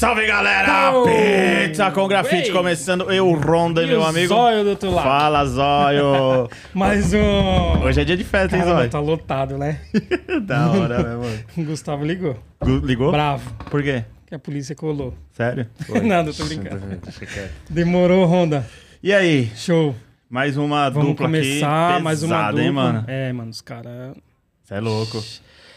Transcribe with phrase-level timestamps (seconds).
[0.00, 0.92] Salve galera!
[0.96, 1.04] Oh!
[1.04, 2.52] Pizza com grafite Ei!
[2.52, 3.12] começando.
[3.12, 4.28] Eu, Ronda, E meu amigo.
[4.28, 5.04] Zóio do outro lado.
[5.04, 6.48] Fala, Zóio!
[6.72, 7.82] Mais um.
[7.84, 8.90] Hoje é dia de festa, hein, Caramba, Zóio?
[8.90, 9.78] tá lotado, né?
[10.40, 11.44] Da hora, né, mano?
[11.68, 12.34] Gustavo ligou.
[12.64, 13.12] Gu- Ligou?
[13.12, 13.52] Bravo.
[13.70, 14.06] Por quê?
[14.26, 15.12] Que a polícia colou.
[15.32, 15.66] Sério?
[16.02, 16.80] Nada, tô brincando.
[17.68, 18.66] Demorou, Honda.
[19.02, 19.52] E aí?
[19.54, 19.94] Show.
[20.30, 22.02] Mais uma Vamos dupla começar aqui.
[22.02, 22.62] mais uma dupla.
[22.64, 23.04] hein, mano?
[23.06, 24.16] É, mano, os caras.
[24.64, 25.22] Você é louco.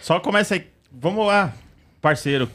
[0.02, 0.66] Só começa aí.
[0.90, 1.52] Vamos lá,
[2.02, 2.48] parceiro.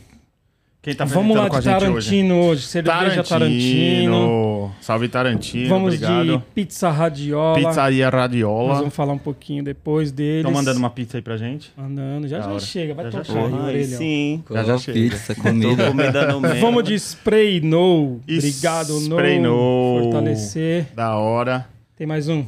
[0.89, 1.81] Quem tá Vamos lá de gente hoje?
[1.87, 2.63] Tarantino hoje.
[2.63, 4.73] Cerveja Tarantino.
[4.81, 6.39] Salve Tarantino, Vamos obrigado.
[6.39, 7.59] de pizza radiola.
[7.59, 8.75] Pizzaria Nós Radiola.
[8.77, 10.39] vamos falar um pouquinho depois deles.
[10.39, 11.71] Estão mandando uma pizza aí pra gente?
[11.77, 12.27] Mandando.
[12.27, 12.95] Já já chega.
[12.95, 13.39] Vai Já já tocar.
[13.39, 13.99] Ai, orelhão.
[13.99, 14.43] sim.
[14.51, 14.99] Já já chega.
[14.99, 15.89] pizza, comida.
[15.93, 16.61] comida no meio.
[16.61, 18.21] Vamos de spray no.
[18.23, 19.01] Obrigado, no.
[19.01, 19.99] Spray no.
[20.05, 20.87] Fortalecer.
[20.95, 21.67] Da hora.
[21.97, 22.47] Tem mais um.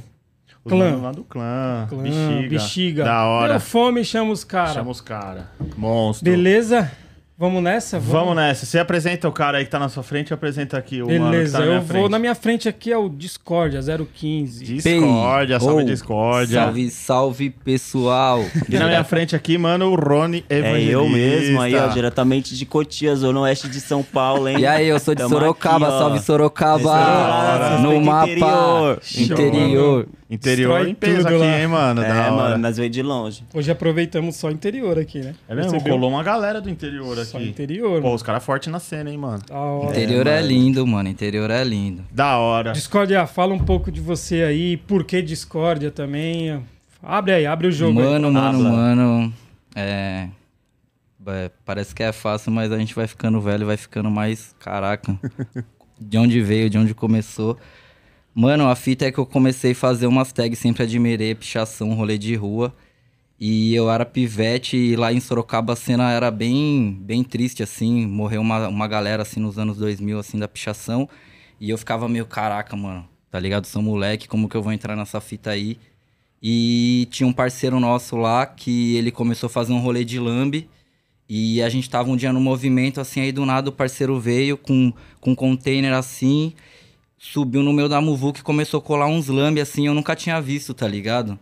[0.64, 0.96] Os Clã.
[0.96, 1.86] lá do clã.
[1.90, 2.48] Clã, Bexiga.
[2.48, 3.04] bexiga.
[3.04, 3.52] Da hora.
[3.54, 4.72] Deu fome, chama os caras.
[4.72, 5.44] Chama os caras.
[5.76, 6.24] Monstro.
[6.24, 6.90] Beleza?
[7.40, 7.98] Vamos nessa?
[7.98, 8.66] Vamos nessa.
[8.66, 11.24] Você apresenta o cara aí que tá na sua frente e apresenta aqui o mano
[11.24, 12.00] que Beleza, tá na minha eu frente.
[12.02, 12.08] vou.
[12.10, 14.62] Na minha frente aqui é o Discordia 015.
[14.62, 16.60] Discórdia, salve Oh, Discórdia.
[16.64, 18.44] Salve, salve, pessoal.
[18.68, 20.92] E na minha frente aqui, mano, o Rony É Evangelista.
[20.92, 24.58] eu mesmo aí, ó, diretamente de Cotias, zona oeste de São Paulo, hein?
[24.60, 26.82] E aí, eu sou de Tamo Sorocaba, aqui, salve Sorocaba.
[26.82, 29.00] Sorocaba, no mapa interior.
[29.16, 30.06] interior.
[30.30, 31.58] Interior Destrói em peso tudo aqui, lá.
[31.60, 32.02] hein, mano?
[32.02, 32.30] É, da hora.
[32.30, 33.42] mano, nós veio de longe.
[33.52, 35.34] Hoje aproveitamos só interior aqui, né?
[35.48, 35.72] É mesmo?
[35.72, 35.94] Percebeu?
[35.94, 37.48] Colou uma galera do interior Só aqui.
[37.48, 37.96] interior.
[38.00, 38.14] Pô, mano.
[38.14, 39.42] os caras fortes na cena, hein, mano?
[39.48, 39.90] Da hora.
[39.90, 40.46] Interior é, mano.
[40.46, 41.08] lindo, mano.
[41.08, 42.04] Interior é lindo.
[42.12, 42.70] Da hora.
[42.72, 44.76] Discordia, fala um pouco de você aí.
[44.76, 46.62] Por que Discordia também?
[47.02, 47.98] Abre aí, abre o jogo.
[47.98, 48.06] aí.
[48.06, 48.70] Mano, mano, Habla.
[48.70, 49.34] mano.
[49.74, 50.28] É.
[51.26, 54.54] é, Parece que é fácil, mas a gente vai ficando velho, vai ficando mais.
[54.60, 55.18] Caraca.
[56.00, 57.58] de onde veio, de onde começou.
[58.40, 62.16] Mano, a fita é que eu comecei a fazer umas tags, sempre admirei, pichação, rolê
[62.16, 62.74] de rua.
[63.38, 68.06] E eu era pivete e lá em Sorocaba a cena era bem, bem triste, assim.
[68.06, 71.06] Morreu uma, uma galera, assim, nos anos 2000, assim, da pichação.
[71.60, 73.66] E eu ficava meio, caraca, mano, tá ligado?
[73.66, 75.76] Sou moleque, como que eu vou entrar nessa fita aí?
[76.42, 80.66] E tinha um parceiro nosso lá que ele começou a fazer um rolê de lambe.
[81.28, 84.56] E a gente tava um dia no movimento, assim, aí do nada o parceiro veio
[84.56, 86.54] com, com um container assim,
[87.22, 90.40] subiu no meio da muvuca e começou a colar uns lambe assim, eu nunca tinha
[90.40, 91.38] visto, tá ligado?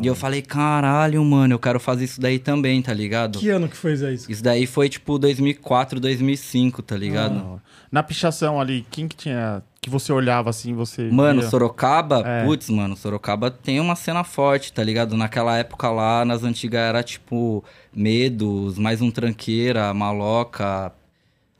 [0.00, 3.40] E eu falei, caralho, mano, eu quero fazer isso daí também, tá ligado?
[3.40, 4.30] Que ano que foi isso?
[4.30, 7.60] Isso daí foi tipo 2004, 2005, tá ligado?
[7.90, 9.62] Na pichação ali, quem que tinha...
[9.80, 11.50] Que você olhava assim, você Mano, via?
[11.50, 12.44] Sorocaba, É.
[12.44, 15.16] putz, mano, Sorocaba tem uma cena forte, tá ligado?
[15.16, 20.92] Naquela época lá, nas antigas, era tipo Medos, mais um Tranqueira, Maloca,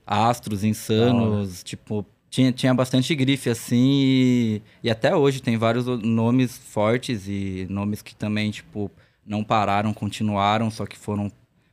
[0.07, 6.57] Astros, Insanos, tipo, tinha, tinha bastante grife assim e, e até hoje tem vários nomes
[6.57, 8.91] fortes e nomes que também, tipo,
[9.27, 11.31] não pararam, continuaram, só que foram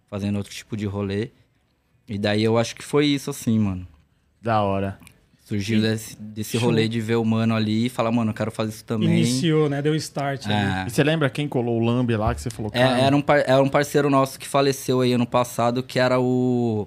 [0.10, 1.30] fazendo outro tipo de rolê.
[2.10, 3.88] E daí eu acho que foi isso assim, mano.
[4.42, 4.98] Da hora.
[5.44, 6.68] Surgiu desse, desse Show.
[6.70, 9.08] rolê de ver o mano ali e falar, mano, eu quero fazer isso também.
[9.10, 9.82] Iniciou, né?
[9.82, 10.46] Deu start.
[10.46, 10.54] ali.
[10.54, 10.88] É.
[10.88, 12.70] E você lembra quem colou o Lambe lá que você falou?
[12.74, 16.20] É, era, um par- era um parceiro nosso que faleceu aí ano passado, que era
[16.20, 16.86] o.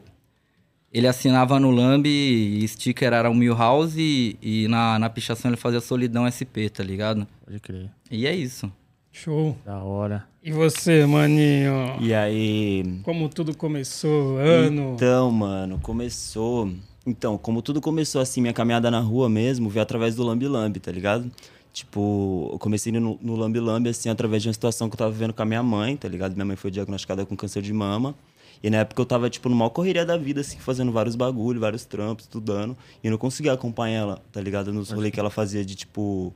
[0.93, 5.57] Ele assinava no Lambi e sticker era o Milhouse e, e na, na pichação ele
[5.57, 7.27] fazia Solidão SP, tá ligado?
[7.45, 7.91] Pode crer.
[8.11, 8.71] E é isso.
[9.13, 9.57] Show.
[9.65, 10.27] Da hora.
[10.43, 11.97] E você, maninho?
[12.01, 13.01] E aí.
[13.05, 14.39] Como tudo começou?
[14.39, 14.95] Ano?
[14.95, 16.71] Então, mano, começou.
[17.07, 20.81] Então, como tudo começou assim, minha caminhada na rua mesmo, veio através do Lambi Lambi,
[20.81, 21.31] tá ligado?
[21.73, 25.11] Tipo, eu comecei no, no Lambi Lambi, assim, através de uma situação que eu tava
[25.13, 26.35] vivendo com a minha mãe, tá ligado?
[26.35, 28.15] Minha mãe foi diagnosticada com câncer de mama.
[28.63, 31.85] E na época eu tava, tipo, numa correria da vida, assim, fazendo vários bagulho, vários
[31.85, 32.77] trampos, estudando.
[33.03, 34.73] E eu não conseguia acompanhar ela, tá ligado?
[34.73, 36.35] Nos rolês que ela fazia de, tipo,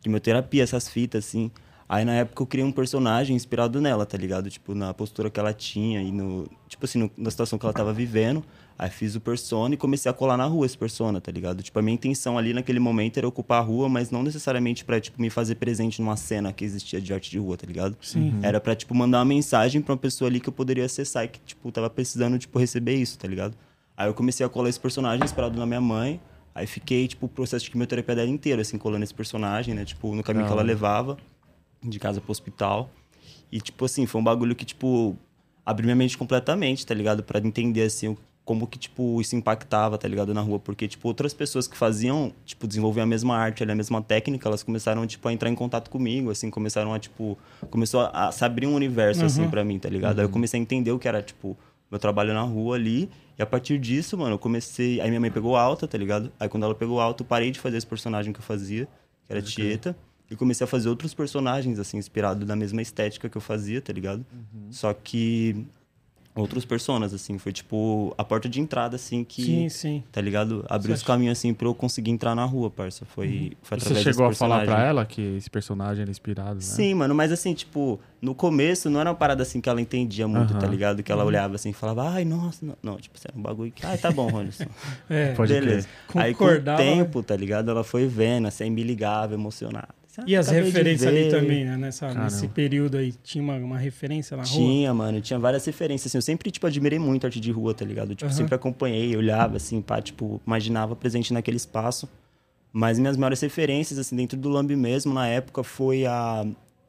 [0.00, 1.50] quimioterapia, essas fitas, assim.
[1.88, 4.48] Aí na época eu criei um personagem inspirado nela, tá ligado?
[4.50, 6.48] Tipo, na postura que ela tinha e no.
[6.68, 8.42] Tipo assim, no- na situação que ela tava vivendo.
[8.76, 11.62] Aí fiz o persona e comecei a colar na rua esse persona, tá ligado?
[11.62, 15.00] Tipo, a minha intenção ali naquele momento era ocupar a rua, mas não necessariamente pra,
[15.00, 17.96] tipo, me fazer presente numa cena que existia de arte de rua, tá ligado?
[18.00, 18.40] Sim.
[18.42, 21.28] Era pra, tipo, mandar uma mensagem pra uma pessoa ali que eu poderia acessar e
[21.28, 23.54] que, tipo, tava precisando, tipo, receber isso, tá ligado?
[23.96, 26.20] Aí eu comecei a colar esse personagem inspirado na minha mãe.
[26.52, 29.84] Aí fiquei, tipo, o processo de quimioterapia dela inteiro, assim, colando esse personagem, né?
[29.84, 31.16] Tipo, no caminho que ela levava,
[31.80, 32.90] de casa pro hospital.
[33.52, 35.16] E, tipo, assim, foi um bagulho que, tipo,
[35.64, 37.22] abriu minha mente completamente, tá ligado?
[37.22, 40.34] Pra entender, assim, o- como que, tipo, isso impactava, tá ligado?
[40.34, 40.58] Na rua.
[40.58, 44.62] Porque, tipo, outras pessoas que faziam, tipo, desenvolviam a mesma arte, a mesma técnica, elas
[44.62, 47.38] começaram, tipo, a entrar em contato comigo, assim, começaram a, tipo...
[47.70, 50.18] Começou a, a se abrir um universo, assim, pra mim, tá ligado?
[50.18, 51.56] Aí eu comecei a entender o que era, tipo,
[51.90, 53.08] meu trabalho na rua ali.
[53.38, 55.00] E a partir disso, mano, eu comecei...
[55.00, 56.30] Aí minha mãe pegou alta, tá ligado?
[56.38, 58.86] Aí quando ela pegou alta, eu parei de fazer esse personagem que eu fazia,
[59.26, 59.96] que era Tieta.
[60.30, 63.92] E comecei a fazer outros personagens, assim, inspirados na mesma estética que eu fazia, tá
[63.92, 64.24] ligado?
[64.70, 65.66] Só que
[66.34, 67.38] outros personas, assim.
[67.38, 69.44] Foi, tipo, a porta de entrada, assim, que...
[69.44, 70.02] Sim, sim.
[70.10, 70.64] Tá ligado?
[70.68, 73.04] Abriu os caminhos, assim, pra eu conseguir entrar na rua, parça.
[73.04, 73.50] Foi, Uhum.
[73.62, 76.60] foi Você através chegou a falar pra ela que esse personagem era inspirado, né?
[76.60, 80.26] Sim, mano, mas assim, tipo, no começo não era uma parada assim que ela entendia
[80.26, 80.60] muito, Aham.
[80.60, 81.02] tá ligado?
[81.02, 81.28] Que ela Uhum.
[81.28, 84.10] olhava assim e falava, ai, nossa, não, não tipo, era um bagulho que, ai, tá
[84.10, 84.64] bom, Ronison.
[85.08, 85.34] É.
[85.34, 85.88] Pode Beleza.
[86.08, 86.22] crer.
[86.24, 87.70] Aí com o tempo, tá ligado?
[87.70, 89.88] Ela foi vendo, assim, me ligava, emocionada.
[90.14, 91.76] Assim, "Ah, E as referências ali ver." também, né?
[91.76, 92.24] Nessa, Caramba.
[92.24, 94.52] nesse período aí, tinha uma, uma referência na rua?
[94.52, 97.74] Tinha, mano, tinha várias referências, assim, eu sempre, tipo, admirei muito a arte de rua,
[97.74, 98.14] tá ligado?
[98.14, 98.32] Tipo, Aham.
[98.36, 102.08] sempre acompanhei, olhava, assim, pá, tipo, imaginava presente naquele espaço.
[102.72, 106.44] Mas minhas maiores referências, assim, dentro do Lambi mesmo, na época, foi a,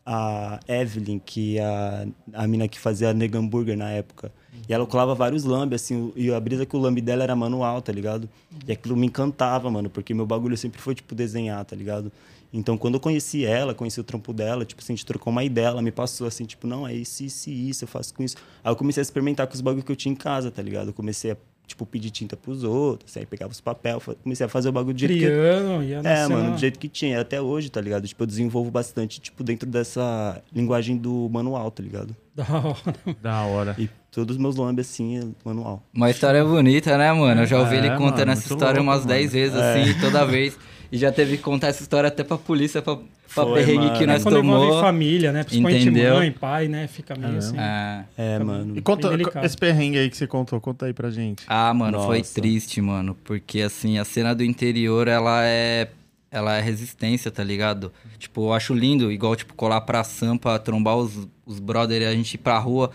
[0.05, 4.31] a Evelyn, que é a, a mina que fazia Nega Hambúrguer na época.
[4.67, 7.81] E ela colava vários lambi, assim, e a brisa que o lambi dela era manual,
[7.81, 8.27] tá ligado?
[8.67, 12.11] E aquilo me encantava, mano, porque meu bagulho sempre foi, tipo, desenhar, tá ligado?
[12.53, 15.43] Então, quando eu conheci ela, conheci o trampo dela, tipo, assim, a gente trocou uma
[15.43, 18.23] ideia, ela me passou assim, tipo, não, é isso, isso e isso, eu faço com
[18.23, 18.37] isso.
[18.63, 20.87] Aí eu comecei a experimentar com os bagulhos que eu tinha em casa, tá ligado?
[20.87, 21.37] Eu comecei a,
[21.67, 24.99] tipo, pedir tinta pros outros, aí pegava os papel, comecei a fazer o bagulho do
[24.99, 25.19] jeito que...
[25.19, 28.07] Criando, ia É, mano, do jeito que tinha, até hoje, tá ligado?
[28.07, 32.15] Tipo, eu desenvolvo bastante, tipo, dentro dessa linguagem do manual, tá ligado?
[32.35, 33.17] Da hora.
[33.21, 33.75] Da hora.
[33.79, 35.81] E todos os meus lambes, assim, é manual.
[35.93, 37.41] Uma história bonita, né, mano?
[37.41, 39.09] Eu já ouvi É, ele contando mano, essa história louco, umas mano.
[39.09, 40.57] 10 vezes, assim, toda vez.
[40.91, 43.03] E já teve que contar essa história até pra polícia, pra, pra
[43.43, 43.97] Foi, perrengue mano.
[43.97, 44.81] que nós Quando envolve tomou.
[44.81, 45.43] família, né?
[45.43, 46.15] Principalmente Entendeu?
[46.15, 46.87] mãe, pai, né?
[46.87, 47.57] Fica meio É assim.
[47.57, 48.05] É.
[48.17, 48.77] É, mano.
[48.77, 49.09] E conta,
[49.43, 51.43] esse perrengue aí que você contou, conta aí pra gente.
[51.47, 52.33] Ah, mano, foi Nossa.
[52.35, 53.15] triste, mano.
[53.23, 55.89] Porque, assim, a cena do interior, ela é.
[56.31, 57.93] Ela é resistência, tá ligado?
[58.19, 62.11] Tipo, eu acho lindo, igual, tipo, colar pra Sampa, trombar os, os brother e a
[62.13, 62.91] gente ir pra rua.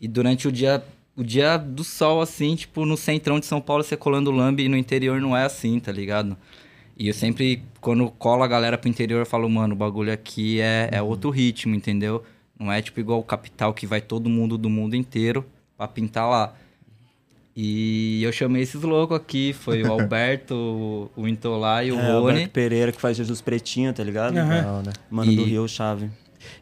[0.00, 0.82] E durante o dia.
[1.18, 4.68] O dia do sol, assim, tipo, no centrão de São Paulo, você colando lambe e
[4.68, 6.36] no interior não é assim, tá ligado?
[6.96, 10.60] E eu sempre, quando cola a galera pro interior, eu falo, mano, o bagulho aqui
[10.60, 12.24] é, é outro ritmo, entendeu?
[12.58, 15.44] Não é tipo igual o capital que vai todo mundo do mundo inteiro
[15.76, 16.54] pra pintar lá.
[17.54, 22.20] E eu chamei esses loucos aqui, foi o Alberto, o- Intolá e o É, o
[22.20, 22.30] Rony.
[22.30, 24.36] Alberto Pereira que faz Jesus Pretinho, tá ligado?
[24.36, 24.54] Aham.
[24.56, 24.92] Legal, né?
[25.10, 26.10] Mano do E- Rio Chave.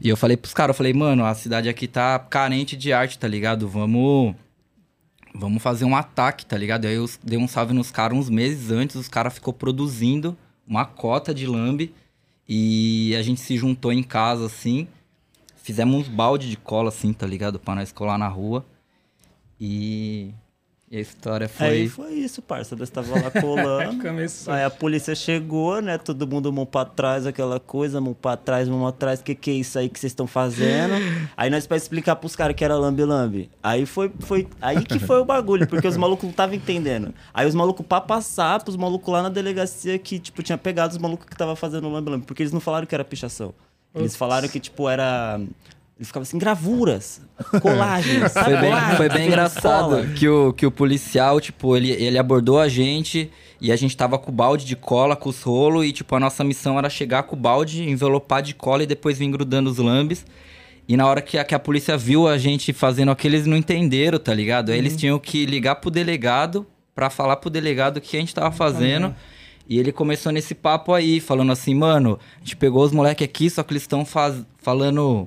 [0.01, 3.19] E eu falei pros caras, eu falei, mano, a cidade aqui tá carente de arte,
[3.19, 3.69] tá ligado?
[3.69, 4.35] Vamos.
[5.37, 6.87] Vamos fazer um ataque, tá ligado?
[6.87, 10.37] Aí eu dei um salve nos caras uns meses antes, os caras ficou produzindo
[10.67, 11.93] uma cota de lambe
[12.49, 14.87] e a gente se juntou em casa assim.
[15.57, 17.59] Fizemos uns balde de cola assim, tá ligado?
[17.59, 18.65] Pra nós colar na rua.
[19.61, 20.33] E,
[20.91, 21.67] e a história foi.
[21.67, 22.77] Aí foi isso, parça.
[22.77, 24.07] Nós tava lá colando.
[24.47, 25.97] Aí a polícia chegou, né?
[25.97, 29.23] Todo mundo mão pra trás, aquela coisa, mão pra trás, mão atrás.
[29.23, 30.95] Que que é isso aí que vocês estão fazendo?
[31.37, 33.51] aí nós pra explicar pros caras que era lambe-lambe.
[33.63, 34.47] Aí foi, foi...
[34.61, 37.15] Aí que foi o bagulho, porque os malucos não estavam entendendo.
[37.33, 40.99] Aí os malucos pra passar pros malucos lá na delegacia que, tipo, tinha pegado os
[40.99, 42.27] malucos que tava fazendo lambe-lambe.
[42.27, 43.55] Porque eles não falaram que era pichação.
[43.95, 45.41] Eles falaram que, tipo, era...
[45.97, 47.21] Eles ficavam assim, gravuras,
[47.63, 48.51] colagens, sabe?
[48.51, 52.69] Foi bem, foi bem engraçado que o, que o policial, tipo, ele, ele abordou a
[52.69, 53.31] gente
[53.61, 56.21] e a gente tava com o balde de cola, com os rolos, e, tipo, a
[56.21, 59.79] nossa missão era chegar com o balde, envelopar de cola e depois vir grudando os
[59.79, 60.27] lambes.
[60.87, 63.57] E na hora que a, que a polícia viu a gente fazendo aquilo, eles não
[63.57, 64.71] entenderam, tá ligado?
[64.71, 68.35] Aí eles tinham que ligar pro delegado pra falar pro delegado o que a gente
[68.35, 69.15] tava fazendo.
[69.69, 73.49] E ele começou nesse papo aí, falando assim, mano, a gente pegou os moleques aqui,
[73.49, 74.45] só que eles estão faz...
[74.59, 75.27] falando.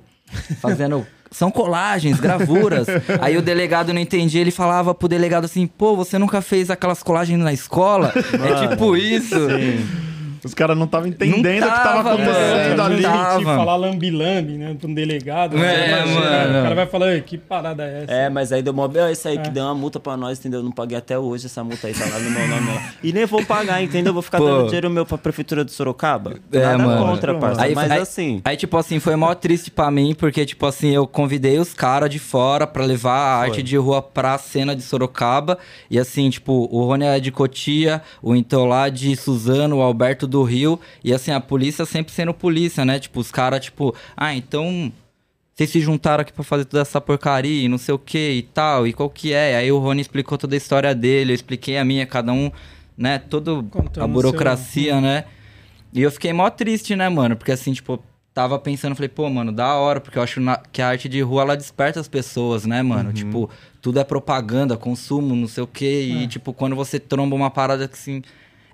[0.61, 1.05] Fazendo.
[1.29, 2.87] São colagens, gravuras.
[3.21, 7.03] aí o delegado não entendia, ele falava pro delegado assim, pô, você nunca fez aquelas
[7.03, 8.13] colagens na escola?
[8.15, 9.35] é tipo isso.
[10.43, 12.83] Os caras não estavam entendendo o que tava tava, acontecendo mano.
[12.83, 13.01] ali.
[13.03, 13.43] Tava.
[13.43, 14.75] falar lambi-lambi, né?
[14.79, 15.57] Pra um delegado.
[15.57, 16.05] É, né?
[16.05, 16.59] mano.
[16.59, 18.11] O cara vai falar, "Ei, que parada é essa?
[18.13, 18.89] É, mas aí deu mó...
[18.95, 19.41] É isso aí É.
[19.41, 20.59] que deu uma multa pra nós, entendeu?
[20.59, 22.67] Eu não paguei até hoje essa multa aí, tá lá no meu nome.
[22.73, 22.93] lá.
[23.03, 24.13] E nem vou pagar, entendeu?
[24.13, 24.45] Vou ficar Pô.
[24.45, 26.35] dando dinheiro meu pra prefeitura de Sorocaba.
[26.51, 27.05] É, Nada mano.
[27.05, 27.61] contra, parça.
[27.61, 28.41] Aí- mas aí- assim...
[28.43, 32.09] Aí, tipo assim, foi mó triste pra mim, porque, tipo assim, eu convidei os caras
[32.09, 35.57] de fora pra levar a arte de rua pra cena de Sorocaba.
[35.89, 40.43] E assim, tipo, o Rony é de Cotia, o Intolá de Suzano, o Alberto do
[40.43, 40.79] Rio.
[41.03, 42.99] E assim, a polícia sempre sendo polícia, né?
[42.99, 44.91] Tipo, os caras, tipo, ah, então.
[45.55, 48.43] Vocês se juntaram aqui pra fazer toda essa porcaria e não sei o que e
[48.43, 49.55] tal, e qual que é?
[49.57, 52.51] Aí o Rony explicou toda a história dele, eu expliquei a minha, cada um,
[52.95, 53.17] né?
[53.17, 55.23] Todo Contando a burocracia, né?
[55.91, 57.35] E eu fiquei mó triste, né, mano?
[57.35, 57.99] Porque assim, tipo,
[58.35, 61.21] tava pensando, falei, pô, mano, da hora, porque eu acho na- que a arte de
[61.21, 63.09] rua ela desperta as pessoas, né, mano?
[63.11, 63.49] Tipo,
[63.81, 66.01] tudo é propaganda, consumo, não sei o quê.
[66.07, 68.21] E, tipo, quando você tromba uma parada que assim.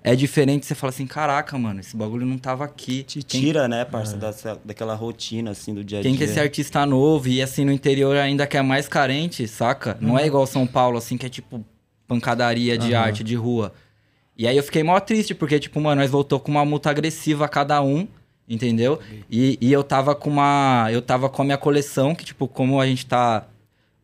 [0.06, 3.02] É diferente, você fala assim, caraca, mano, esse bagulho não tava aqui.
[3.04, 6.10] Te Quem- tira, né, parça, dessa- daquela rotina, assim, do dia a dia.
[6.10, 9.48] quem que é esse artista novo e assim no interior ainda que é mais carente,
[9.48, 9.96] saca?
[10.02, 11.64] Não é igual São Paulo, assim, que é tipo
[12.06, 13.72] pancadaria de arte de rua.
[14.36, 17.46] E aí eu fiquei mó triste, porque, tipo, mano, nós voltou com uma multa agressiva
[17.46, 18.06] a cada um,
[18.46, 18.98] entendeu?
[19.30, 20.86] E, e eu tava com uma.
[20.92, 23.46] Eu tava com a minha coleção, que, tipo, como a gente tá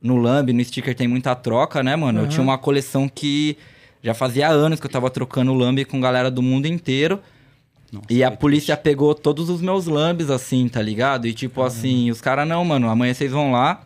[0.01, 2.21] no Lamb, no sticker tem muita troca, né, mano?
[2.23, 3.59] Eu tinha uma coleção que
[4.03, 7.21] já fazia anos que eu tava trocando Lamb com galera do mundo inteiro.
[8.09, 11.27] e a polícia pegou todos os meus lambes, assim, tá ligado?
[11.27, 13.85] E tipo assim, os caras, não, mano, amanhã vocês vão lá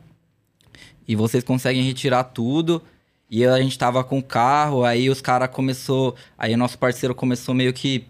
[1.06, 2.82] e vocês conseguem retirar tudo.
[3.30, 6.14] E a gente tava com o carro, aí os caras começou.
[6.38, 8.06] Aí o nosso parceiro começou meio que.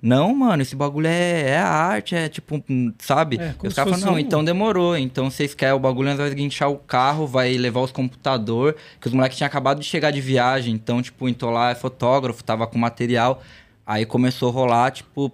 [0.00, 3.36] Não, mano, esse bagulho é, é arte, é tipo, hum, sabe?
[3.40, 4.96] É, e os caras falaram, não, um- então demorou.
[4.96, 9.08] Então vocês querem o bagulho, nós vamos guinchar o carro, vai levar os computador, que
[9.08, 12.66] os moleques tinham acabado de chegar de viagem, então, tipo, então lá é fotógrafo, tava
[12.66, 13.42] com material.
[13.84, 15.32] Aí começou a rolar, tipo.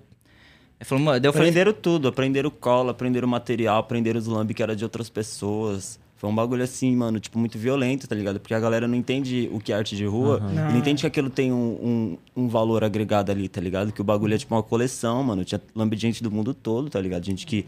[0.80, 4.76] Falou, mano, eu falei, Aprenderam tudo, aprenderam cola, aprenderam material, aprenderam os lamb que era
[4.76, 5.99] de outras pessoas.
[6.16, 8.40] Foi um bagulho assim, mano, tipo, muito violento, tá ligado?
[8.40, 10.71] Porque a galera não entende o que é arte de rua e Não.
[10.71, 13.92] não entende que aquilo tem um, um, um valor agregado ali, tá ligado?
[13.92, 15.44] Que o bagulho é tipo uma coleção, mano.
[15.44, 17.25] Tinha lamb de gente do mundo todo, tá ligado?
[17.25, 17.66] Gente que.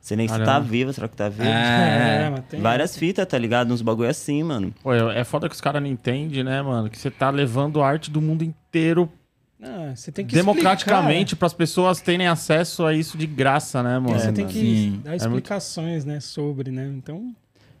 [0.00, 1.44] Você nem se tá viva, será que tá vivo?
[1.44, 2.24] É.
[2.26, 3.72] É, mas tem- Várias fitas, tá ligado?
[3.72, 4.74] Uns bagulho assim, mano.
[4.82, 6.90] Pô, é é foda que os caras não entendem, né, mano?
[6.90, 9.08] Que você tá levando a arte do mundo inteiro
[9.62, 13.96] Ah, você tem que democraticamente para as pessoas terem acesso a isso de graça, né,
[14.00, 14.16] mano?
[14.16, 14.24] explicar.
[14.26, 14.54] Você tem mano.
[14.58, 15.00] que Sim.
[15.04, 16.92] dar muito- explicações, né, sobre, né?
[16.96, 17.32] Então,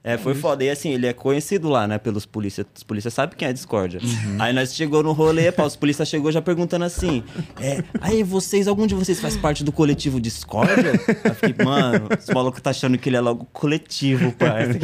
[0.04, 0.64] É, foi foda.
[0.64, 2.66] E assim, ele é conhecido lá, né, pelos polícias.
[2.74, 4.00] Os polícias sabem quem é Discordia.
[4.02, 4.36] Uhum.
[4.40, 7.22] Aí nós chegou no rolê, pá, os polícias chegou já perguntando assim:
[7.60, 10.92] é, aí vocês, algum de vocês faz parte do coletivo Discordia?
[11.24, 14.78] Eu fiquei, mano, os malucos tá achando que ele é logo coletivo, parça.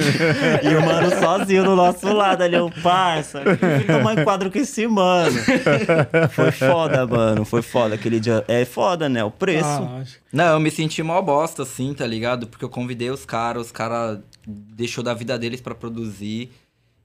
[0.63, 3.43] E o mano sozinho do nosso lado ali, o parça.
[3.87, 5.37] Tomar enquadro com esse mano.
[6.31, 7.45] Foi foda, mano.
[7.45, 8.45] Foi foda aquele dia.
[8.47, 9.25] É foda, né?
[9.25, 9.67] O preço.
[9.67, 12.47] ah, acho Não, eu me senti mó bosta, assim, tá ligado?
[12.47, 16.51] Porque eu convidei os caras, os caras deixou da vida deles pra produzir.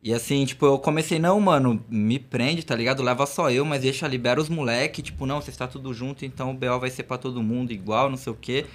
[0.03, 3.01] E assim, tipo, eu comecei, não, mano, me prende, tá ligado?
[3.01, 6.51] Leva só eu, mas deixa, libera os moleque, tipo, não, vocês tá tudo junto, então
[6.51, 8.65] o BO vai ser pra todo mundo igual, não sei o quê.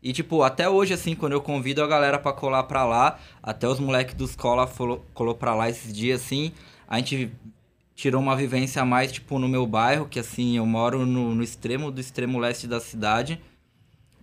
[0.00, 3.66] E, tipo, até hoje, assim, quando eu convido a galera pra colar pra lá, até
[3.66, 4.70] os moleques dos cola
[5.12, 6.52] colou pra lá esses dias, assim,
[6.86, 7.32] a gente
[7.96, 11.42] tirou uma vivência a mais, tipo, no meu bairro, que, assim, eu moro no, no
[11.42, 13.40] extremo do extremo leste da cidade.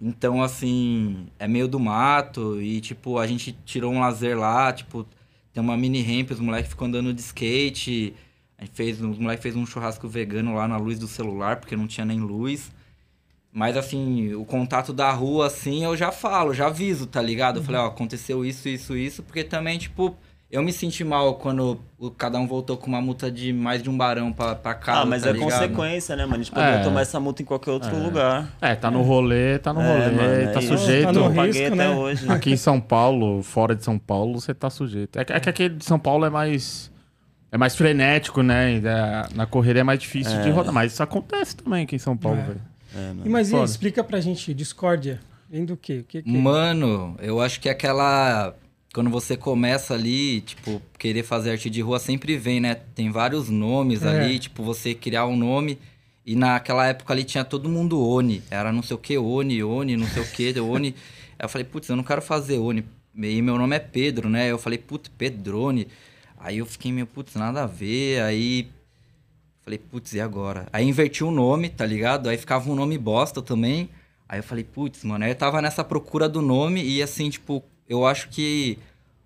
[0.02, 5.06] Então, assim, é meio do mato e, tipo, a gente tirou um lazer lá, tipo,
[5.54, 8.14] tem uma mini ramp, os moleques ficam andando de skate.
[8.58, 11.76] A gente fez, os moleques fez um churrasco vegano lá na luz do celular, porque
[11.76, 12.72] não tinha nem luz.
[13.52, 17.60] Mas, assim, o contato da rua, assim, eu já falo, já aviso, tá ligado?
[17.60, 20.16] Eu falei, ó, aconteceu isso, isso, isso, porque também, tipo,
[20.52, 23.90] eu me senti mal quando o, cada um voltou com uma multa de mais de
[23.90, 25.50] um barão pra, pra casa, ah, mas tá é ligado?
[25.52, 26.36] consequência, né, mano?
[26.36, 26.84] A gente poderia É.
[26.84, 28.50] tomar essa multa em qualquer outro lugar.
[28.62, 31.06] É, tá no rolê, tá no É, rolê, mano, tá é sujeito.
[31.06, 31.90] Tá no Eu risco, paguei até né?
[31.90, 32.30] hoje.
[32.32, 35.18] Aqui em São Paulo, fora de São Paulo, você tá sujeito.
[35.20, 36.92] É, que- é que aquele de São Paulo é mais.
[37.52, 38.74] É mais frenético, né?
[38.74, 40.74] E, é, na correria é mais difícil de rodar.
[40.74, 42.44] Mas isso acontece também aqui em São Paulo, É.
[42.44, 42.62] velho.
[42.96, 43.12] É.
[43.26, 46.00] E, mas e explica pra gente, discórdia, vem do quê?
[46.00, 46.30] O que, que...
[46.38, 48.54] Mano, eu acho que aquela.
[48.96, 52.76] Quando você começa ali, tipo, querer fazer arte de rua sempre vem, né?
[52.96, 54.08] Tem vários nomes É.
[54.08, 55.78] ali, tipo, você criar um nome.
[56.26, 58.42] E naquela época ali tinha todo mundo Oni.
[58.50, 60.96] Era não sei o que, Oni, Oni, não sei o que, Oni.
[61.38, 62.86] Aí eu falei, putz, eu não quero fazer Oni.
[63.14, 64.50] E meu nome é Pedro, né?
[64.50, 65.90] Eu falei, putz, Pedrone.
[66.40, 68.22] Aí eu fiquei meio, putz, nada a ver.
[68.22, 68.70] Aí
[69.62, 70.68] Falei, putz, e agora?
[70.72, 72.30] Aí inverti o nome, tá ligado?
[72.30, 73.90] Aí ficava um nome bosta também.
[74.30, 75.26] Aí eu falei, putz, mano.
[75.26, 78.78] Aí eu tava nessa procura do nome e assim, tipo, eu acho que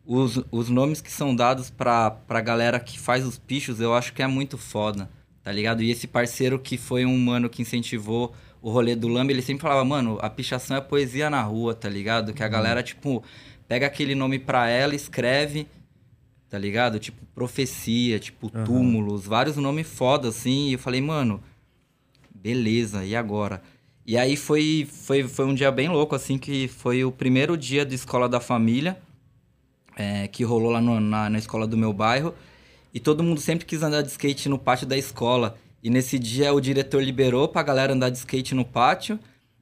[0.05, 4.13] os, os nomes que são dados pra, pra galera que faz os pichos, eu acho
[4.13, 5.09] que é muito foda,
[5.43, 5.83] tá ligado?
[5.83, 9.61] E esse parceiro que foi um mano que incentivou o rolê do Lamb, ele sempre
[9.61, 12.33] falava, mano, a pichação é poesia na rua, tá ligado?
[12.33, 13.23] Que a galera, tipo,
[13.67, 15.67] pega aquele nome pra ela, escreve
[16.49, 16.99] tá ligado?
[16.99, 20.69] Tipo, profecia, tipo, túmulos, vários nomes foda, assim.
[20.69, 21.41] E eu falei, mano,
[22.33, 23.61] beleza, e agora?
[24.09, 27.85] E aí foi, foi, foi um dia bem louco, assim, que foi o primeiro dia
[27.85, 28.97] de escola da família,
[29.95, 32.33] é, que rolou lá no- na, na escola do meu bairro.
[32.91, 35.55] E todo mundo sempre quis andar de skate no pátio da escola.
[35.83, 39.19] E nesse dia o diretor liberou pra galera andar de skate no pátio.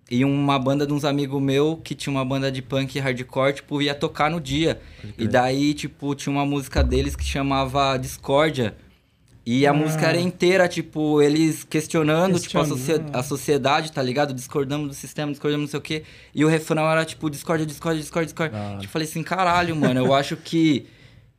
[0.10, 3.82] E uma banda de uns amigos meus, que tinha uma banda de punk hardcore, tipo,
[3.82, 4.80] ia tocar no dia.
[5.18, 8.78] E daí, tipo, tinha uma música deles que chamava Discordia.
[9.50, 9.74] E a Ah.
[9.74, 13.16] música era inteira, tipo, eles questionando, tipo, a, Questionando.
[13.16, 14.34] a sociedade, tá ligado?
[14.34, 16.04] Discordamos do sistema, discordamos não sei o quê.
[16.36, 18.78] E o refrão era, tipo, discórdia, discórdia, discórdia, discórdia.
[18.82, 20.86] Tipo, falei assim, caralho, mano, eu acho que...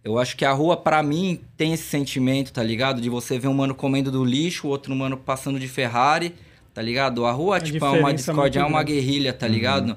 [0.02, 2.98] Eu acho que a rua, pra mim, tem esse sentimento, tá ligado?
[2.98, 6.34] De você ver um mano comendo do lixo, o outro mano passando de Ferrari,
[6.72, 7.26] tá ligado?
[7.26, 9.94] A rua, A tipo, é uma é discórdia, é uma guerrilha, tá ligado?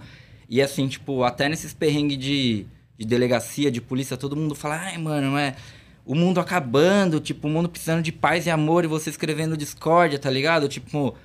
[0.50, 2.66] E assim, tipo, até nesses perrengues de,
[2.98, 5.56] de delegacia, de polícia, todo mundo fala, ai, mano, é
[6.12, 10.20] o mundo acabando, tipo, o mundo precisando de paz e amor e você escrevendo discórdia,
[10.20, 10.68] tá ligado?
[10.68, 11.16] Tipo,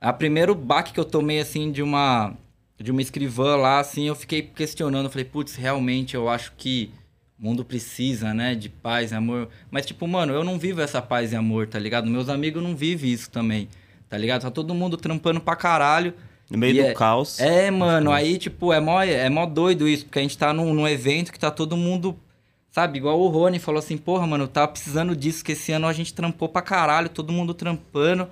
[0.00, 2.36] a primeiro baque que eu tomei, assim, de uma
[2.78, 6.92] de uma escrivã lá, assim, eu fiquei questionando, eu falei, putz, realmente eu acho que
[7.36, 8.54] mundo precisa, né?
[8.54, 9.48] De paz e amor.
[9.72, 12.08] Mas, tipo, mano, eu não vivo essa paz e amor, tá ligado?
[12.08, 13.68] Meus amigos não vivem isso também,
[14.08, 14.42] tá ligado?
[14.42, 16.14] Tá todo mundo trampando pra caralho.
[16.48, 17.40] No meio do é- caos.
[17.40, 20.72] É, mano, aí, tipo, é mó, é mó doido isso, porque a gente tá num,
[20.72, 22.16] num evento que tá todo mundo,
[22.70, 25.86] sabe, igual o Rony falou assim, porra, mano, eu tava precisando disso, que esse ano
[25.86, 28.28] a gente trampou pra caralho, todo mundo trampando.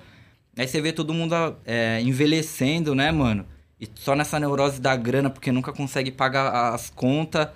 [0.57, 1.33] Aí você vê todo mundo
[1.65, 3.45] é, envelhecendo, né, mano?
[3.79, 7.47] E só nessa neurose da grana, porque nunca consegue pagar as contas.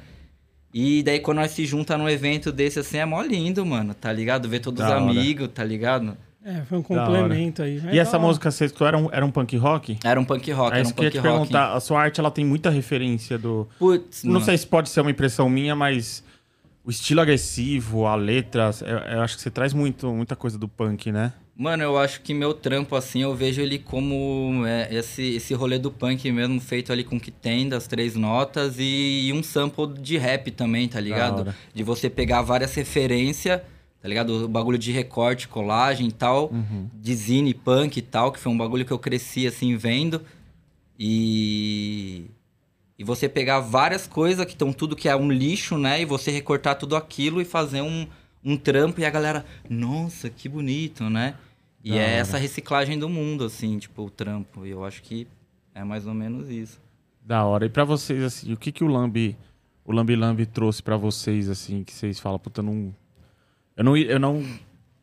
[0.73, 4.11] E daí quando nós se junta num evento desse assim, é mó lindo, mano, tá
[4.13, 4.47] ligado?
[4.47, 5.11] Ver todos os Da hora.
[5.11, 6.15] amigos, tá ligado?
[6.45, 7.81] É, foi um complemento aí.
[7.87, 8.27] É E essa hora.
[8.27, 9.97] música sexto era um, era um punk rock?
[10.03, 11.27] Era um punk rock, é era isso um que eu ia te rock.
[11.29, 11.73] perguntar.
[11.73, 13.67] A sua arte ela tem muita referência do.
[13.77, 14.45] Putz, Não mano.
[14.45, 16.23] sei se pode ser uma impressão minha, mas
[16.83, 20.67] o estilo agressivo, a letra, eu, eu acho que você traz muito, muita coisa do
[20.67, 21.33] punk, né?
[21.55, 25.77] Mano, eu acho que meu trampo, assim, eu vejo ele como é, esse, esse rolê
[25.77, 29.43] do punk mesmo, feito ali com o que tem, das três notas, e, e um
[29.43, 31.53] sample de rap também, tá ligado?
[31.73, 33.61] De você pegar várias referências,
[34.01, 34.45] tá ligado?
[34.45, 36.89] O bagulho de recorte, colagem e tal, Uhum.
[36.99, 40.21] de zine punk e tal, que foi um bagulho que eu cresci, assim, vendo.
[40.97, 42.25] E...
[43.01, 46.03] E você pegar várias coisas que estão tudo que é um lixo, né?
[46.03, 48.05] E você recortar tudo aquilo e fazer um,
[48.45, 51.33] um trampo e a galera, nossa, que bonito, né?
[51.83, 54.67] E é essa reciclagem do mundo, assim, tipo, o trampo.
[54.67, 55.27] E eu acho que
[55.73, 56.79] é mais ou menos isso.
[57.25, 57.65] Da hora.
[57.65, 59.35] E pra vocês, assim, o que que o Lambi,
[59.83, 62.93] o Lambi Lambi trouxe pra vocês, assim, que vocês falam, puta, não...
[63.75, 64.45] Eu não, eu não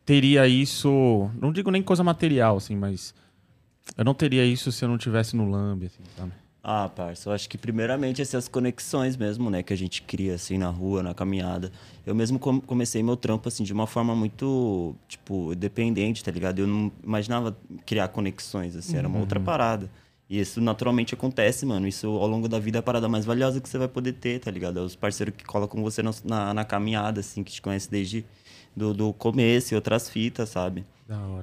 [0.05, 3.13] teria isso, não digo nem coisa material, assim, mas
[3.97, 6.31] eu não teria isso se eu não tivesse no Lambi, assim, sabe?
[6.61, 10.57] Ah, parça, eu acho que primeiramente essas conexões mesmo, né, que a gente cria assim
[10.57, 11.71] na rua, na caminhada.
[12.05, 16.59] Eu mesmo com- comecei meu trampo assim de uma forma muito, tipo, dependente, tá ligado?
[16.59, 19.89] Eu não imaginava criar conexões assim, era uma outra parada.
[20.29, 21.87] E isso naturalmente acontece, mano.
[21.87, 24.39] Isso ao longo da vida é a parada mais valiosa que você vai poder ter,
[24.39, 24.79] tá ligado?
[24.79, 28.25] É os parceiros que colocam você na, na, na caminhada, assim, que te conhecem desde
[28.75, 30.85] do, do começo e outras fitas, sabe?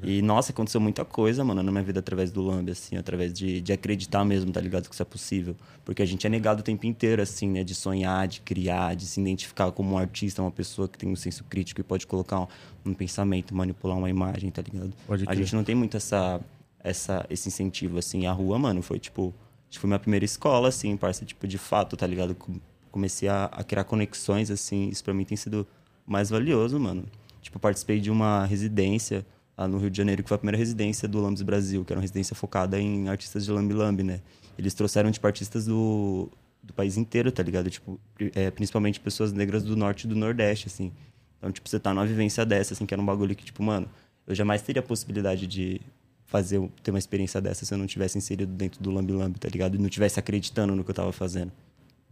[0.07, 3.61] E, nossa, aconteceu muita coisa, mano, na minha vida através do Lamb, assim, através de,
[3.61, 4.89] de acreditar mesmo, tá ligado?
[4.89, 5.57] Que isso é possível.
[5.85, 7.65] Porque a gente é negado o tempo inteiro, assim, né?
[7.65, 11.17] De sonhar, de criar, de se identificar como um artista, uma pessoa que tem um
[11.17, 12.47] senso crítico e pode colocar um,
[12.87, 14.93] um pensamento, manipular uma imagem, tá ligado?
[15.07, 16.41] Pode a gente não tem muito essa,
[16.79, 18.27] essa, esse incentivo, assim.
[18.27, 19.35] A rua, mano, foi tipo.
[19.73, 22.35] Foi minha primeira escola, assim, parça, tipo, de fato, tá ligado?
[22.35, 24.89] Com- Comecei a, a criar conexões, assim.
[24.89, 25.67] Isso pra mim tem sido
[26.07, 27.05] mais valioso, mano.
[27.43, 31.09] Tipo, participei de uma residência lá no Rio de Janeiro, que foi a primeira residência
[31.09, 34.21] do Lambis Brasil, que era uma residência focada em artistas de Lambi Lambi, né?
[34.59, 36.29] Eles trouxeram, tipo, artistas do,
[36.63, 37.71] do país inteiro, tá ligado?
[37.71, 37.99] Tipo,
[38.35, 40.93] é, principalmente pessoas negras do norte e do nordeste, assim.
[41.39, 43.89] Então, tipo, você tá numa vivência dessa, assim, que era um bagulho que, tipo, mano,
[44.27, 45.81] eu jamais teria a possibilidade de
[46.25, 49.49] fazer, ter uma experiência dessa se eu não tivesse inserido dentro do Lambi Lambi, tá
[49.49, 49.77] ligado?
[49.77, 51.53] E não tivesse acreditando no que eu tava fazendo.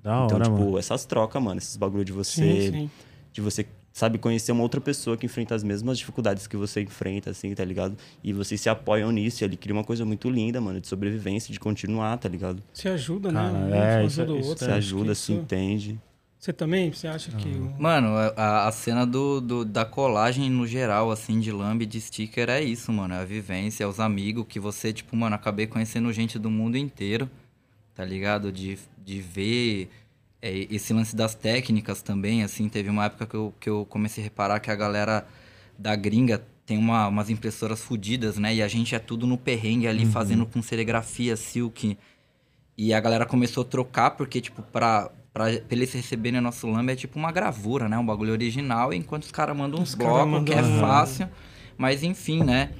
[0.03, 0.79] Da então, hora, tipo, mano.
[0.79, 2.91] essas trocas, mano, esses bagulho de você Sim, sim.
[3.33, 7.31] de você, sabe, conhecer uma outra pessoa que enfrenta as mesmas dificuldades que você enfrenta,
[7.31, 7.97] assim, tá ligado?
[8.25, 11.53] E vocês se apoiam nisso e ali cria uma coisa muito linda, mano, de sobrevivência,
[11.53, 12.61] de continuar, tá ligado?
[12.73, 13.59] Se ajuda, Cara, né?
[13.71, 14.65] Um é, ajuda isso- o isso outro.
[14.65, 16.01] Se acho ajuda, que se isso- entende.
[16.41, 16.93] Você também?
[16.93, 17.49] Você acha que.
[17.49, 21.99] o- Mano, a, a cena do, do- da colagem no geral, assim, de lambe, de
[22.01, 23.15] sticker, é isso, mano.
[23.15, 26.77] É a vivência, é os amigos que você, tipo, mano, acabei conhecendo gente do mundo
[26.77, 27.31] inteiro,
[27.95, 28.53] tá ligado?
[28.53, 30.04] De, de ver é,
[30.71, 32.69] esse lance das técnicas também, assim.
[32.69, 35.27] Teve uma época que eu, que eu comecei a reparar que a galera
[35.79, 38.55] da gringa tem uma, umas impressoras fodidas, né?
[38.55, 41.97] E a gente é tudo no perrengue ali, fazendo com serigrafia, silk.
[42.77, 46.93] E a galera começou a trocar, porque, tipo, pra, pra, pra eles receberem nosso lambe
[46.93, 47.97] é tipo uma gravura, né?
[47.99, 51.29] Um bagulho original, enquanto os caras mandam uns Os blocos, mandam- que é fácil.
[51.77, 52.71] Mas enfim, né?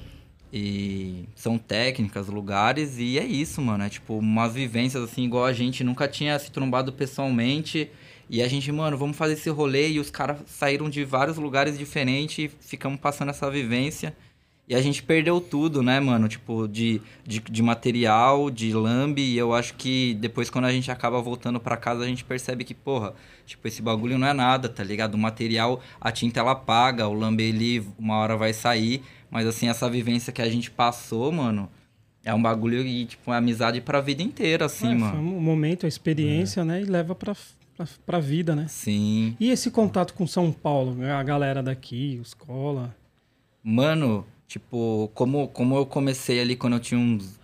[0.53, 3.83] E são técnicas, lugares, e é isso, mano.
[3.83, 7.89] É tipo umas vivências assim, igual a gente nunca tinha se trombado pessoalmente.
[8.29, 9.89] E a gente, mano, vamos fazer esse rolê.
[9.89, 14.15] E os caras saíram de vários lugares diferentes e ficamos passando essa vivência.
[14.67, 16.27] E a gente perdeu tudo, né, mano?
[16.27, 19.21] Tipo, de, de, de material, de lambe.
[19.21, 22.63] E eu acho que depois, quando a gente acaba voltando pra casa, a gente percebe
[22.63, 23.13] que, porra,
[23.45, 25.13] tipo, esse bagulho não é nada, tá ligado?
[25.13, 29.03] O material, a tinta ela paga, o lambe ele uma hora vai sair.
[29.29, 31.69] Mas assim, essa vivência que a gente passou, mano,
[32.23, 35.11] é um bagulho e, tipo, é amizade pra vida inteira, assim, É, mano.
[35.11, 36.81] Foi um momento, a experiência, né?
[36.81, 37.35] E leva pra,
[37.77, 38.65] pra, pra vida, né?
[38.67, 39.35] Sim.
[39.39, 42.95] E esse contato com São Paulo, a galera daqui, os cola.
[43.63, 47.39] Mano, tipo, como, como eu comecei ali quando eu tinha uns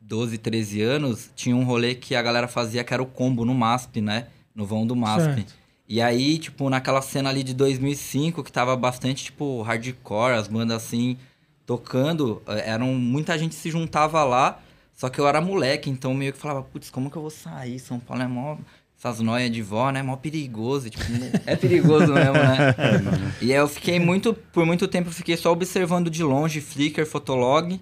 [0.00, 3.54] 12, 13 anos, tinha um rolê que a galera fazia que era o combo no
[3.54, 4.28] MASP, né?
[4.54, 5.34] No vão do MASP.
[5.34, 5.54] Certo.
[5.88, 10.82] E aí, tipo, naquela cena ali de 2005, que tava bastante, tipo, hardcore, as bandas
[10.82, 11.16] assim,
[11.64, 14.60] tocando, eh, eram, muita gente se juntava lá,
[14.94, 17.78] só que eu era moleque, então meio que falava, putz, como que eu vou sair?
[17.78, 18.56] São Paulo é mó
[18.98, 20.02] essas noias de vó, né?
[20.02, 20.88] Mó perigoso.
[20.88, 21.04] Tipo,
[21.44, 22.74] é perigoso mesmo, né?
[23.42, 27.04] E aí eu fiquei muito, por muito tempo, eu fiquei só observando de longe Flickr,
[27.04, 27.78] Fotolog.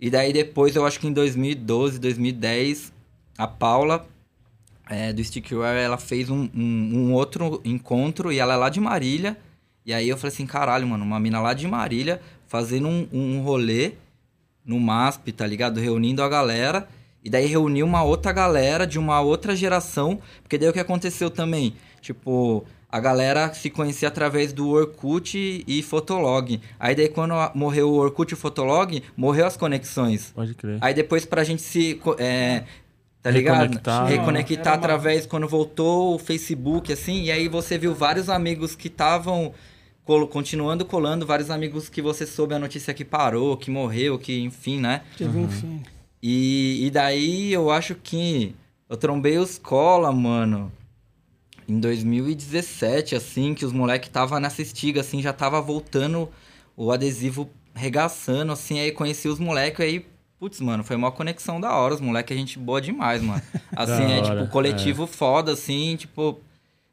[0.00, 2.92] E daí depois, eu acho que em 2012, 2010,
[3.36, 4.06] a Paula,
[4.88, 8.80] é, do Stickware, ela fez um, um, um outro encontro e ela é lá de
[8.80, 9.36] Marília.
[9.84, 13.42] E aí eu falei assim, caralho, mano, uma mina lá de Marília fazendo um, um
[13.42, 13.92] rolê
[14.64, 15.80] no MASP, tá ligado?
[15.80, 16.88] Reunindo a galera.
[17.24, 20.20] E daí reuniu uma outra galera de uma outra geração.
[20.42, 21.74] Porque daí o que aconteceu também?
[22.00, 26.60] Tipo, a galera se conhecia através do Orkut e Fotolog.
[26.78, 30.32] Aí daí quando morreu o Orkut e o Fotolog, morreu as conexões.
[30.34, 30.78] Pode crer.
[30.80, 32.00] Aí depois pra gente se.
[32.18, 32.64] É,
[33.26, 33.60] tá ligado?
[33.62, 34.06] Reconectar.
[34.06, 37.24] Reconectar Era uma- através quando voltou o Facebook, assim.
[37.24, 39.52] E aí você viu vários amigos que estavam
[40.30, 44.78] continuando colando, vários amigos que você soube a notícia que parou, que morreu, que enfim,
[44.78, 45.02] né?
[45.18, 45.82] Teve um fim.
[46.22, 48.54] E, e daí eu acho que
[48.88, 50.70] eu trombei os cola, mano.
[51.68, 56.28] Em 2017, assim, que os moleques tava nessa estiga, assim, já tava voltando
[56.76, 60.06] o adesivo regaçando, assim, aí conheci os moleques, aí,
[60.38, 63.42] putz, mano, foi uma conexão da hora, os moleques, a gente boa demais, mano.
[63.74, 66.40] Assim, é hora, tipo, coletivo foda, assim, tipo,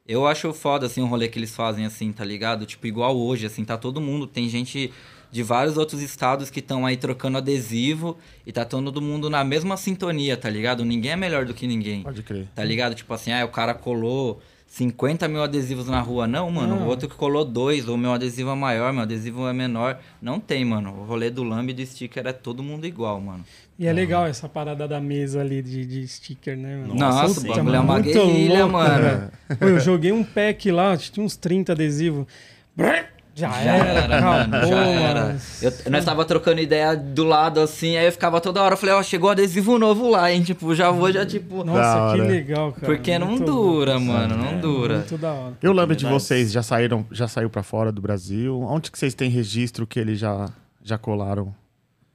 [0.08, 2.65] eu acho foda, assim, o rolê que eles fazem, assim, tá ligado?
[2.65, 4.91] Tipo, igual hoje, assim, tá todo mundo, tem gente
[5.32, 9.75] de vários outros estados que estão aí trocando adesivo e tá todo mundo na mesma
[9.77, 10.86] sintonia, tá ligado?
[10.86, 12.03] Ninguém é melhor do que ninguém.
[12.03, 12.47] Pode crer.
[12.53, 12.93] Tá ligado?
[12.93, 14.39] Tipo assim, ah, o cara colou
[14.73, 16.25] 50 mil adesivos na rua.
[16.25, 16.77] Não, mano.
[16.77, 16.88] Não.
[16.88, 19.99] O outro que colou dois, ou meu adesivo é maior, meu adesivo é menor.
[20.19, 20.89] Não tem, mano.
[20.99, 23.45] O rolê do lambe e do sticker é todo mundo igual, mano.
[23.77, 26.95] E é legal essa parada da mesa ali de, de sticker, né, mano?
[26.95, 27.51] Nossa, sim.
[27.51, 29.03] o bagulho é uma Muito guerrilha, louco, mano.
[29.03, 29.31] velho.
[29.59, 32.25] Pô, eu joguei um pack lá, tinha uns 30 adesivos.
[33.36, 35.38] Já, Já era, era, mano, já era.
[35.60, 38.93] Eu, nós tava trocando ideia do lado assim, aí eu ficava toda hora, eu falei,
[38.93, 40.43] ó, chegou adesivo novo lá, hein?
[40.43, 41.63] Tipo, já vou, já tipo.
[41.63, 42.86] Nossa, que legal, cara.
[42.86, 44.06] Porque não dura, louco.
[44.06, 44.98] mano, não É, dura.
[44.98, 45.54] Muito da hora.
[45.63, 48.62] E o lambe de vocês já saíram, já saiu pra fora do Brasil?
[48.62, 50.48] Onde que vocês têm registro que eles já,
[50.84, 51.56] já colaram?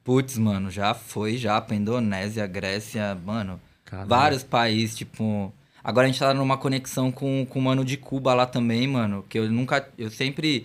[0.04, 3.60] Putz, mano, já foi já pra Indonésia, Grécia, mano.
[3.84, 4.08] Caralho.
[4.08, 5.52] Vários países, tipo.
[5.82, 9.24] Agora a gente tá numa conexão com, com o mano de Cuba lá também, mano.
[9.28, 9.88] Que eu nunca.
[9.98, 10.64] Eu sempre.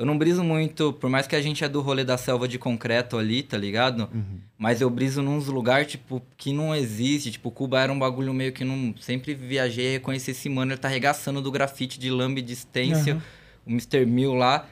[0.00, 2.58] Eu não briso muito, por mais que a gente é do rolê da selva de
[2.58, 4.08] concreto ali, tá ligado?
[4.56, 7.30] Mas eu briso nos lugares, tipo, que não existe.
[7.30, 8.94] Tipo, Cuba era um bagulho meio que não.
[8.98, 13.16] Sempre viajei e reconheci esse mano, ele tá arregaçando do grafite de lambe de stencil,
[13.16, 13.22] Aham.
[13.66, 14.06] o Mr.
[14.06, 14.66] Mill lá.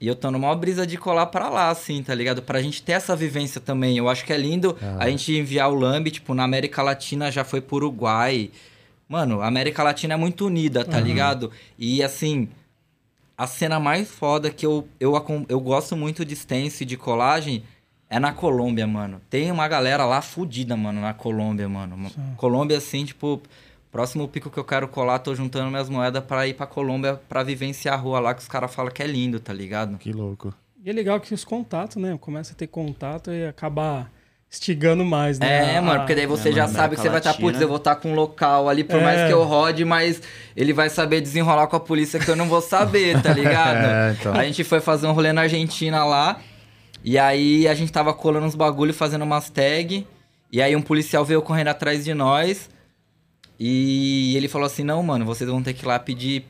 [0.00, 2.42] E eu tô numa brisa de colar pra lá, assim, tá ligado?
[2.42, 3.96] Pra gente ter essa vivência também.
[3.96, 7.44] Eu acho que é lindo a gente enviar o Lambi, tipo, na América Latina já
[7.44, 8.50] foi pro Uruguai.
[9.08, 11.52] Mano, a América Latina é muito unida, tá ligado?
[11.78, 12.48] E assim,
[13.36, 16.96] a cena mais foda que eu, eu, acom- eu gosto muito de stencil e de
[16.96, 17.62] colagem
[18.08, 19.20] é na Colômbia, mano.
[19.28, 22.10] Tem uma galera lá fudida, mano, na Colômbia, mano.
[22.36, 23.42] Colômbia, assim, tipo,
[23.90, 27.42] próximo pico que eu quero colar, tô juntando minhas moedas pra ir pra Colômbia pra
[27.42, 29.98] vivenciar a rua lá que os caras falam que é lindo, tá ligado?
[29.98, 30.54] Que louco.
[30.84, 32.16] E é legal que os contatos, né?
[32.20, 34.08] Começa a ter contato e acaba
[34.50, 35.76] instigando mais, né?
[35.76, 37.60] É, mano, porque daí você É, já mano, sabe que você vai estar, América putz,
[37.60, 39.02] eu vou estar com um local ali, por É.
[39.02, 40.22] mais que eu rode, mas
[40.56, 43.84] ele vai saber desenrolar com a polícia que eu não vou saber, tá ligado?
[43.84, 44.32] É, então.
[44.34, 46.40] A gente foi fazer um rolê na Argentina lá,
[47.04, 50.06] e aí a gente tava colando uns bagulho, fazendo umas tag,
[50.50, 52.70] e aí um policial veio correndo atrás de nós,
[53.58, 56.46] e ele falou assim, não, mano, vocês vão ter que ir lá pedir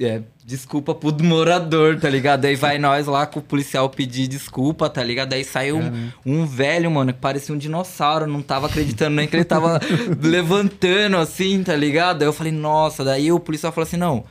[0.00, 2.44] é, desculpa pro morador, tá ligado?
[2.44, 5.32] Aí vai nós lá com o policial pedir desculpa, tá ligado?
[5.32, 9.36] Aí saiu um, um velho, mano, que parecia um dinossauro, não tava acreditando nem que
[9.36, 9.80] ele tava
[10.22, 12.22] levantando assim, tá ligado?
[12.22, 14.24] Aí eu falei, nossa, daí o policial falou assim, não.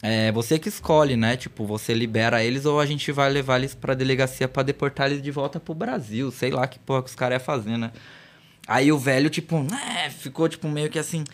[0.00, 1.36] É você que escolhe, né?
[1.36, 5.20] Tipo, você libera eles ou a gente vai levar eles pra delegacia pra deportar eles
[5.20, 6.30] de volta pro Brasil.
[6.30, 7.90] Sei lá que porra que os caras iam fazer, né?
[8.66, 11.24] Aí o velho, tipo, né, ficou tipo meio que assim.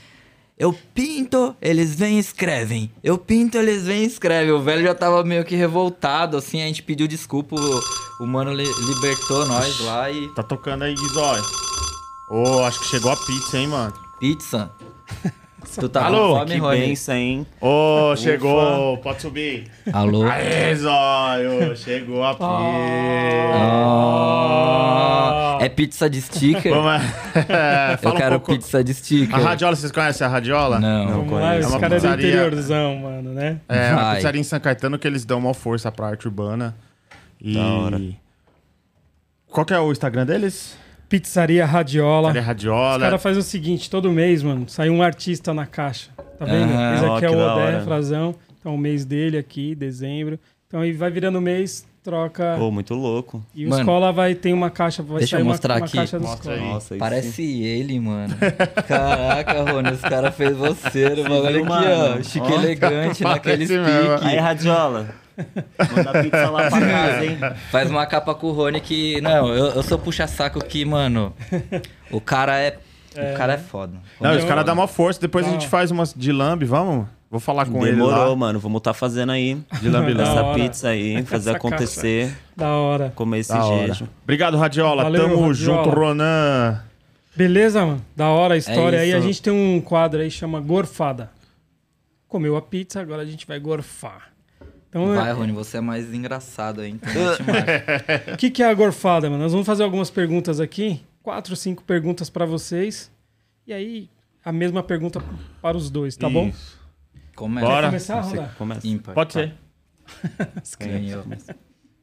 [0.56, 2.90] Eu pinto, eles vêm e escrevem.
[3.02, 4.52] Eu pinto, eles vêm e escrevem.
[4.52, 6.62] O velho já tava meio que revoltado, assim.
[6.62, 7.56] A gente pediu desculpa.
[7.56, 7.80] O,
[8.22, 10.28] o mano li- libertou nós lá e.
[10.34, 11.40] Tá tocando aí, Guizói.
[12.28, 13.92] Ô, acho que chegou a pizza, hein, mano?
[14.20, 14.70] Pizza.
[15.64, 16.80] tu tá Alô, com fome, Que Rony?
[16.80, 17.46] benção, hein?
[17.60, 18.96] Ô, chegou.
[18.98, 19.70] Pode subir.
[19.92, 20.24] Alô?
[20.28, 21.76] Aê, Zóio.
[21.76, 22.46] Chegou a pizza.
[24.36, 26.72] Ah, é pizza de sticker?
[26.72, 27.02] Vamos...
[27.92, 28.52] Eu Fala um quero pouco.
[28.60, 29.34] pizza de sticker.
[29.34, 30.78] A Radiola, vocês conhecem a Radiola?
[30.78, 31.24] Não.
[31.24, 31.40] Não.
[31.52, 33.60] É os uma caras do pizzaria- interiorzão, mano, né?
[33.68, 34.16] É, uma Vai.
[34.16, 36.74] pizzaria em São Caetano que eles dão uma força pra arte urbana.
[37.40, 37.54] E...
[37.54, 38.00] Da hora.
[39.50, 40.76] Qual que é o Instagram deles?
[41.20, 42.28] Pizzaria Radiola.
[42.28, 42.98] Pizzaria Os Radiola.
[43.00, 46.10] caras fazem o seguinte, todo mês, mano, sai um artista na caixa.
[46.38, 46.72] Tá vendo?
[46.72, 46.94] Aham.
[46.96, 47.80] Esse Ó, aqui é que o da Odé.
[47.82, 48.34] Frazão.
[48.58, 50.38] Então, o mês dele aqui, dezembro.
[50.66, 52.56] Então, aí vai virando mês, troca.
[52.58, 53.44] Pô, muito louco.
[53.54, 55.84] E o Mano, escola vai ter uma caixa, vai deixa eu sair uma, mostrar uma
[55.86, 55.96] aqui.
[55.98, 56.68] caixa do Mostra escola.
[56.68, 56.74] aí.
[56.74, 57.62] Nossa, Parece sim.
[57.62, 58.34] ele, mano.
[58.88, 61.06] Caraca, Rony, esse cara fez você.
[61.06, 62.16] O bagulho viu, aqui, mano?
[62.18, 62.22] ó.
[62.24, 63.78] Chique Ó, elegante, naquele parece
[64.18, 64.26] pique.
[64.26, 65.08] Aí, Radiola.
[65.36, 67.38] Manda pizza lá pra casa, hein?
[67.70, 69.20] Faz uma capa com o Rony que.
[69.20, 71.34] Não, eu, eu sou puxa-saco que, mano.
[72.10, 72.78] O cara é.
[73.16, 73.96] O cara é foda.
[74.20, 75.54] Não, os caras dão uma força, depois a Não.
[75.58, 77.06] gente faz umas de lambe, vamos?
[77.30, 78.58] Vou falar com ele Demorou, mano.
[78.60, 79.56] Vamos estar fazendo aí.
[79.80, 80.20] De lambe.
[80.20, 82.36] Essa pizza aí, fazer Essa acontecer.
[82.56, 83.12] Da hora.
[83.14, 84.08] Comer esse queijo.
[84.22, 85.04] Obrigado, Radiola.
[85.04, 85.54] Valeu, Tamo Radiola.
[85.54, 86.80] junto, Ronan.
[87.36, 88.04] Beleza, mano?
[88.14, 88.98] Da hora a história.
[88.98, 91.30] É aí a gente tem um quadro aí que chama Gorfada.
[92.28, 94.33] Comeu a pizza, agora a gente vai gorfar.
[94.94, 97.10] Então, Vai, Rony, você é mais engraçado aí, então
[98.32, 99.42] o que, que é a gorfada, mano?
[99.42, 101.02] Nós vamos fazer algumas perguntas aqui.
[101.20, 103.10] Quatro, cinco perguntas pra vocês.
[103.66, 104.08] E aí,
[104.44, 105.20] a mesma pergunta
[105.60, 106.46] para os dois, tá bom?
[106.46, 106.78] Isso.
[107.34, 107.66] Começa.
[107.66, 107.86] Bora.
[107.88, 108.54] Começar, Você Rondar?
[108.56, 108.86] começa.
[108.86, 109.14] Ímpar.
[109.16, 109.54] Pode ser.
[110.78, 111.24] Ganhou.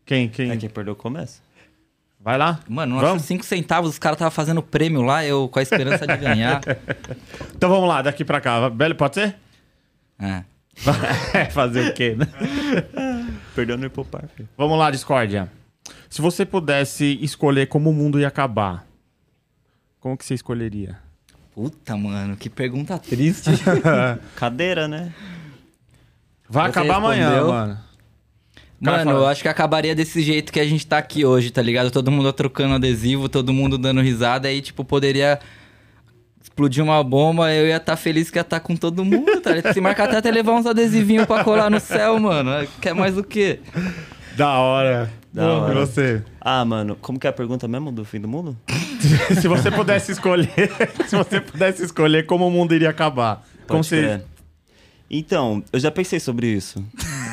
[0.06, 0.28] Quem?
[0.28, 0.52] Quem?
[0.52, 1.42] É, quem perdeu começa.
[2.20, 2.60] Vai lá?
[2.68, 6.62] Mano, 5 centavos, os caras estavam fazendo prêmio lá, eu com a esperança de ganhar.
[7.56, 8.70] Então vamos lá, daqui pra cá.
[8.70, 9.36] Belo, pode ser?
[10.20, 10.44] É.
[11.52, 12.28] Fazer o quê, né?
[13.56, 14.24] Perdeu no hipopar.
[14.58, 15.52] Vamos lá, Discordia.
[16.10, 18.86] Se você pudesse escolher como o mundo ia acabar,
[20.00, 20.98] como que você escolheria?
[21.54, 23.50] Puta, mano, que pergunta triste.
[24.36, 25.14] Cadeira, né?
[26.50, 27.54] Vai Você acabar amanhã, respondeu?
[27.54, 27.80] mano.
[28.84, 31.52] cara Mano, fala- eu acho que acabaria desse jeito que a gente tá aqui hoje,
[31.52, 31.92] tá ligado?
[31.92, 35.40] Todo mundo trocando adesivo, todo mundo dando risada, aí, tipo, poderia
[36.44, 39.52] explodir uma bomba, eu ia estar feliz que ia estar com todo mundo, tá?
[39.74, 42.68] Se marcar até, até levar uns adesivinhos pra colar no céu, mano.
[42.82, 43.60] Quer mais o quê?
[44.36, 45.10] Da hora.
[45.34, 45.74] Da E hora.
[45.86, 46.22] você?
[46.42, 48.58] Ah, mano, como que é a pergunta mesmo do fim do mundo?
[49.40, 50.50] se você pudesse escolher,
[51.08, 54.22] se você pudesse escolher como o mundo iria acabar, como Pode você crer.
[55.10, 56.84] Então, eu já pensei sobre isso.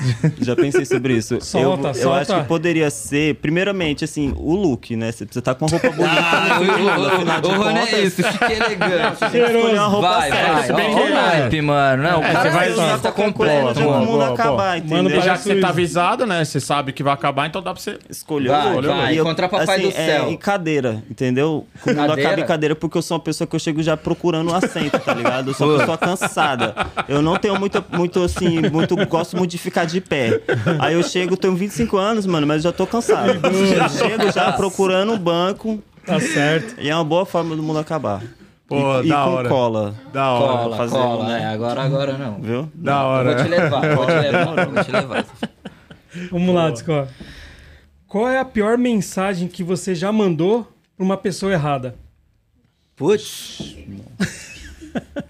[0.41, 1.39] já pensei sobre isso.
[1.43, 2.21] Solta, eu, eu solta.
[2.21, 5.11] acho que poderia ser, primeiramente, assim, o look, né?
[5.13, 6.15] Você precisa estar com uma roupa bonita.
[6.21, 9.25] Ah, mundo, afinal de o, o, o Rony é isso, fique elegante.
[9.25, 10.73] Escolher uma roupa Vai, certa.
[10.73, 12.03] vai, ó que o naipe, mano.
[12.03, 14.55] Não, o É, você vai vai usar tá completo, no dia do boa, mundo acabar,
[14.57, 14.77] boa.
[14.79, 15.03] entendeu?
[15.05, 16.45] Mano, já que você tá avisado, né?
[16.45, 17.99] Você sabe que vai acabar, então dá pra você.
[18.09, 18.87] Escolheu Vai, o look.
[18.87, 20.31] vai, E eu, encontrar papai do é, céu.
[20.33, 21.67] E cadeira, entendeu?
[21.83, 22.13] O Cadeira?
[22.15, 24.99] acaba em cadeira porque eu sou uma pessoa que eu chego já procurando um assento,
[24.99, 25.51] tá ligado?
[25.51, 26.75] Eu sou uma pessoa cansada.
[27.09, 30.40] Eu não tenho muito, muito assim, muito, gosto muito de ficar de pé.
[30.79, 33.38] Aí eu chego, tenho 25 anos, mano, mas já tô cansado.
[33.44, 36.81] Eu chego já procurando um banco Tá certo.
[36.81, 38.22] e é uma boa forma do mundo acabar.
[38.66, 39.48] Pô, e, e da com hora.
[39.48, 40.62] cola, Da hora.
[40.62, 41.46] Cola, fazer, cola, né?
[41.46, 42.40] agora, agora não.
[42.40, 42.70] viu?
[42.74, 43.35] Da Eu hora.
[43.35, 45.27] Vou te levar, vou te levar, vou te levar.
[46.31, 47.11] Vamos lá, Discord.
[48.07, 51.94] Qual é a pior mensagem que você já mandou pra uma pessoa errada?
[52.96, 53.77] Putz.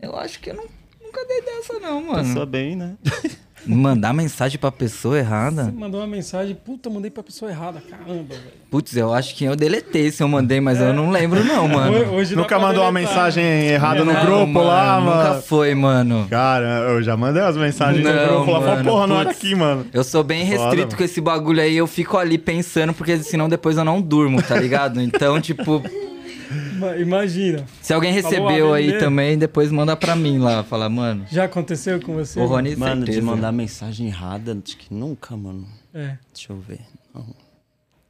[0.00, 0.81] Eu acho que eu não-
[1.12, 2.24] nunca dei dessa não, mano.
[2.24, 2.92] Pessoa bem, né?
[3.64, 5.72] Mandar mensagem pra pessoa Você errada?
[5.72, 7.80] mandou uma mensagem, puta, mandei pra pessoa errada.
[7.88, 8.40] Caramba, velho.
[8.68, 11.74] Putz, eu acho que eu deletei se eu mandei, mas eu não lembro não, Hoje-
[11.76, 12.12] mano.
[12.12, 15.42] Hoje Nunca mandou uma mensagem errada no Errado, grupo lá, Nunca mano?
[15.42, 16.26] foi, mano.
[16.28, 18.58] Cara, eu já mandei as mensagens no Não, grupo lá.
[18.62, 19.30] Falei, mano, porra, não putz.
[19.36, 19.86] aqui, mano.
[19.92, 20.96] Eu sou bem Foda, restrito mano.
[20.98, 24.56] com esse bagulho aí, eu fico ali pensando, porque senão depois eu não durmo, tá
[24.58, 25.00] ligado?
[25.00, 25.80] Então, tipo,
[27.00, 27.64] Imagina.
[27.80, 31.24] se alguém recebeu aí também, depois manda pra mim lá, fala, mano.
[31.30, 32.40] Já aconteceu com você?
[32.40, 33.26] O Rony, Mano, de certeza.
[33.26, 35.66] mandar mensagem errada, acho que nunca, mano.
[35.94, 36.16] É.
[36.32, 36.80] Deixa eu ver.
[37.14, 37.24] Não.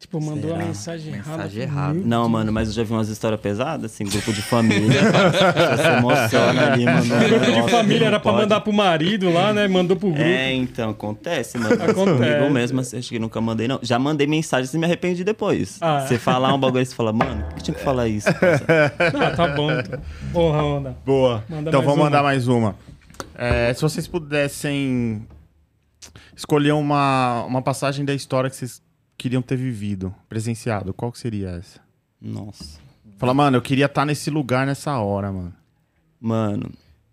[0.02, 0.54] Tipo, mandou Será?
[0.56, 1.36] uma mensagem errada.
[1.36, 2.00] Mensagem errada.
[2.04, 5.00] Não, mano, mas eu já vi umas histórias pesadas, assim, grupo de família.
[5.00, 7.04] Você se emociona ali, mano.
[7.28, 9.68] Grupo de família era pra mandar pro marido lá, né?
[9.68, 10.20] Mandou pro grupo.
[10.20, 11.74] É, então, acontece, mano.
[11.74, 12.04] Acontece.
[12.04, 13.78] Comigo mesmo, assim, acho que nunca mandei, não.
[13.80, 15.78] Já mandei mensagem e me arrependi depois.
[15.80, 16.08] Ah, é?
[16.08, 18.28] Você falar um bagulho aí, você fala, mano, por que tinha que falar isso?
[19.22, 19.70] Ah, tá bom.
[19.70, 20.00] Então.
[20.32, 20.96] Porra, onda.
[21.06, 21.44] Boa.
[21.48, 22.04] Manda então mais vamos uma.
[22.06, 22.74] mandar mais uma.
[23.36, 25.24] É, se vocês pudessem
[26.36, 28.82] escolher uma, uma passagem da história que vocês
[29.16, 31.80] queriam ter vivido, presenciado, qual que seria essa?
[32.20, 32.80] Nossa.
[33.18, 35.54] Fala, mano, eu queria estar nesse lugar nessa hora, mano.
[36.20, 36.70] Mano,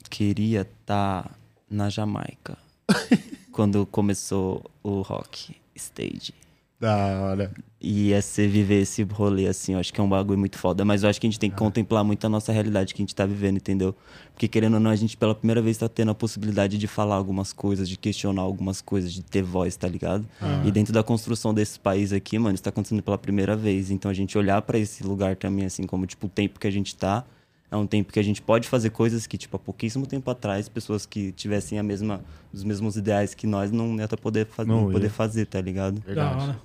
[0.10, 1.32] queria estar
[1.70, 2.58] na Jamaica.
[3.60, 6.34] quando começou o rock stage.
[6.80, 7.52] Da hora.
[7.82, 10.86] E é ser viver esse rolê, assim, eu acho que é um bagulho muito foda.
[10.86, 13.04] Mas eu acho que a gente tem que contemplar muito a nossa realidade que a
[13.04, 13.94] gente tá vivendo, entendeu?
[14.34, 17.16] Porque querendo ou não, a gente pela primeira vez tá tendo a possibilidade de falar
[17.16, 20.26] algumas coisas, de questionar algumas coisas, de ter voz, tá ligado?
[20.66, 23.92] E dentro da construção desse país aqui, mano, isso tá acontecendo pela primeira vez.
[23.92, 26.72] Então a gente olhar pra esse lugar também, assim, como, tipo, o tempo que a
[26.72, 27.26] gente tá.
[27.72, 30.68] É um tempo que a gente pode fazer coisas que, tipo, há pouquíssimo tempo atrás,
[30.68, 34.66] pessoas que tivessem a mesma, os mesmos ideais que nós não ia tá poder, fa
[34.66, 34.94] Não não ia.
[34.94, 36.00] poder fazer, tá ligado?
[36.00, 36.58] Da Verdade.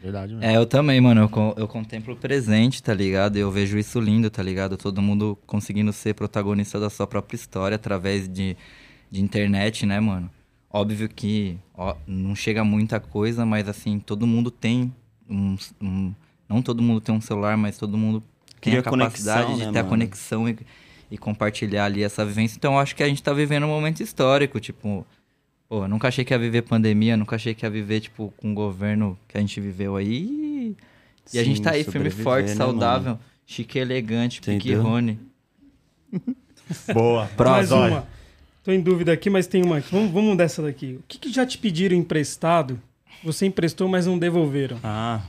[0.00, 0.44] Verdade mesmo.
[0.50, 1.20] É, eu também, mano.
[1.22, 3.36] Eu, eu contemplo o presente, tá ligado?
[3.36, 4.76] Eu vejo isso lindo, tá ligado?
[4.76, 8.56] Todo mundo conseguindo ser protagonista da sua própria história através de,
[9.10, 10.30] de internet, né, mano?
[10.72, 14.92] Óbvio que ó, não chega muita coisa, mas assim, todo mundo tem
[15.28, 16.14] um, um-
[16.48, 18.20] Não todo mundo tem um celular, mas todo mundo
[18.60, 19.88] tem Cria a capacidade conexão, de né, ter a mano?
[19.90, 20.58] conexão e,
[21.10, 22.56] e compartilhar ali essa vivência.
[22.56, 25.04] Então, eu acho que a gente tá vivendo um momento histórico, tipo...
[25.70, 28.50] Pô, eu nunca achei que ia viver pandemia, nunca achei que ia viver, tipo, com
[28.50, 30.74] o governo que a gente viveu aí.
[31.32, 34.74] E a gente Sim, tá aí firme forte, né, saudável, chique e elegante, pique?
[34.74, 35.16] Rony.
[36.92, 37.30] Boa.
[37.38, 38.04] Mais uma.
[38.64, 39.92] Tô em dúvida aqui, mas tem uma aqui.
[39.92, 40.98] Vamos, vamos dessa daqui.
[40.98, 42.76] O que, que já te pediram emprestado?
[43.22, 44.76] Você emprestou, mas não devolveram.
[44.82, 45.22] Ah.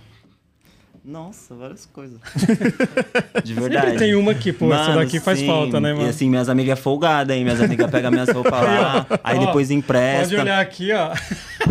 [1.04, 2.20] Nossa, várias coisas.
[3.44, 3.98] De Sempre verdade.
[3.98, 4.72] tem uma aqui, pô.
[4.72, 5.48] essa Mano, daqui faz sim.
[5.48, 6.06] falta, né, mano?
[6.06, 7.44] E assim, minhas amigas é folgada, hein?
[7.44, 10.40] Minhas amigas pegam minhas roupas lá, aí Ó, depois Pode empresta.
[10.40, 11.12] olhar aqui, ó.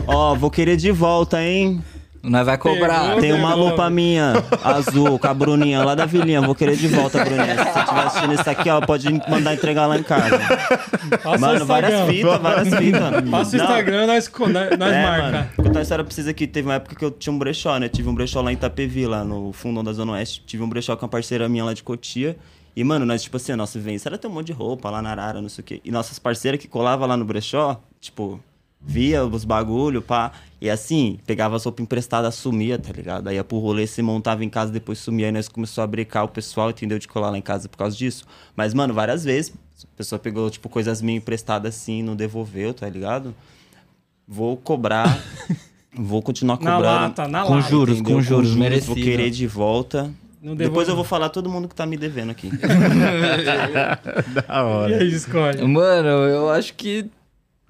[0.07, 1.81] Ó, vou querer de volta, hein?
[2.22, 3.06] Nós vai cobrar.
[3.06, 3.20] Pegou.
[3.20, 6.40] Tem uma lupa minha, azul, com a Bruninha lá da Vilinha.
[6.42, 7.56] Vou querer de volta, Bruninha.
[7.56, 10.38] Se você estiver assistindo isso aqui, ó, pode mandar entregar lá em casa.
[11.22, 12.12] Passa o Mano, várias Instagram.
[12.14, 13.30] fitas, várias fitas.
[13.30, 15.22] Passa o Instagram, nós, nós, nós é, marca.
[15.30, 15.46] mano.
[15.56, 16.46] Contar uma história pra vocês aqui.
[16.46, 17.88] Teve uma época que eu tinha um brechó, né?
[17.88, 20.42] Tive um brechó lá em Itapevi, lá no fundão da Zona Oeste.
[20.46, 22.37] Tive um brechó com uma parceira minha lá de Cotia.
[22.76, 25.02] E, mano, nós, tipo assim, a nossa vivência era ter um monte de roupa lá
[25.02, 25.80] na Arara, não sei o quê.
[25.85, 28.40] E nossas parceiras que colavam lá no brechó, tipo,
[28.81, 30.33] via os bagulho, pá.
[30.61, 33.29] E assim, pegava as roupas emprestadas, sumia, tá ligado?
[33.29, 35.27] Aí ia pro rolê, se montava em casa, depois sumia.
[35.27, 36.99] Aí nós começou a brecar o pessoal, entendeu?
[36.99, 38.25] De colar lá em casa por causa disso.
[38.55, 42.88] Mas, mano, várias vezes, a pessoa pegou, tipo, coisas minhas emprestadas assim, não devolveu, tá
[42.88, 43.35] ligado?
[44.29, 45.19] Vou cobrar.
[45.97, 47.01] vou continuar Na cobrando.
[47.03, 47.69] lata, na Com lata.
[47.71, 48.16] juros, entendeu?
[48.16, 48.95] com juros, Vou merecido.
[48.95, 50.11] querer de volta.
[50.43, 52.49] Não Depois eu vou falar todo mundo que tá me devendo aqui.
[54.35, 54.97] Da E hora.
[54.99, 55.62] aí, escolhe.
[55.66, 57.07] Mano, eu acho que.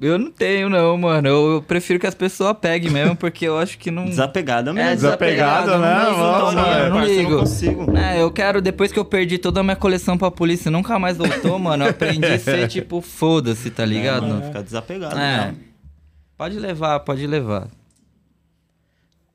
[0.00, 1.28] Eu não tenho, não, mano.
[1.28, 4.06] Eu, eu prefiro que as pessoas peguem mesmo, porque eu acho que não.
[4.06, 4.88] Desapegada mesmo.
[4.88, 6.10] É, Desapegado, desapegado, né?
[6.10, 6.86] não Nossa, não, é.
[6.86, 7.30] eu não ligo.
[7.32, 7.96] não consigo.
[7.98, 10.98] É, eu quero, depois que eu perdi toda a minha coleção pra polícia e nunca
[10.98, 14.26] mais voltou, mano, eu aprendi a ser tipo, foda-se, tá É, ligado?
[14.26, 15.14] mano, ficar desapegado.
[15.14, 15.18] É.
[15.18, 15.54] né?
[16.36, 17.68] Pode levar, pode levar.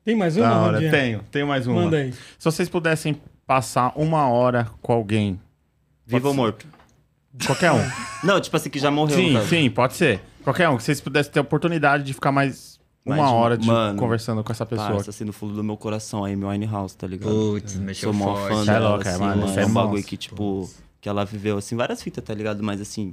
[0.04, 0.90] Tem mais uma, Da hora.
[0.90, 1.82] Tenho, tenho mais uma.
[1.82, 2.12] Manda aí.
[2.12, 5.38] Se vocês pudessem passar uma hora com alguém,
[6.04, 6.66] Vivo ou morto?
[7.46, 7.80] qualquer um.
[8.24, 9.16] Não, tipo assim, que já morreu.
[9.16, 10.20] sim, sim, pode ser.
[10.46, 10.76] Qualquer um.
[10.76, 13.98] Que vocês pudessem ter a oportunidade de ficar mais uma Mais de- hora de Mano,
[13.98, 14.90] conversando com essa pessoa.
[14.92, 17.32] Parça, assim, no fundo do meu coração, aí, meu Winehouse, tá ligado?
[17.32, 18.54] Putz, mexeu Sou mó forte.
[18.54, 19.52] fã é dela, é, assim, mano, mano.
[19.52, 22.62] cê é É um bagulho que, tipo, que ela viveu, assim, várias fitas, tá ligado?
[22.62, 23.12] Mas, assim...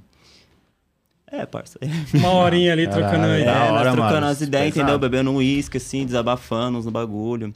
[1.32, 1.80] É, parça.
[2.14, 3.42] Uma horinha ali Caralho, trocando é aí.
[3.42, 4.26] É, da hora, nós trocando mano.
[4.28, 4.92] as ideias, Pesado.
[4.92, 5.00] entendeu?
[5.10, 7.52] Bebendo um uísque, assim, desabafando uns no bagulho.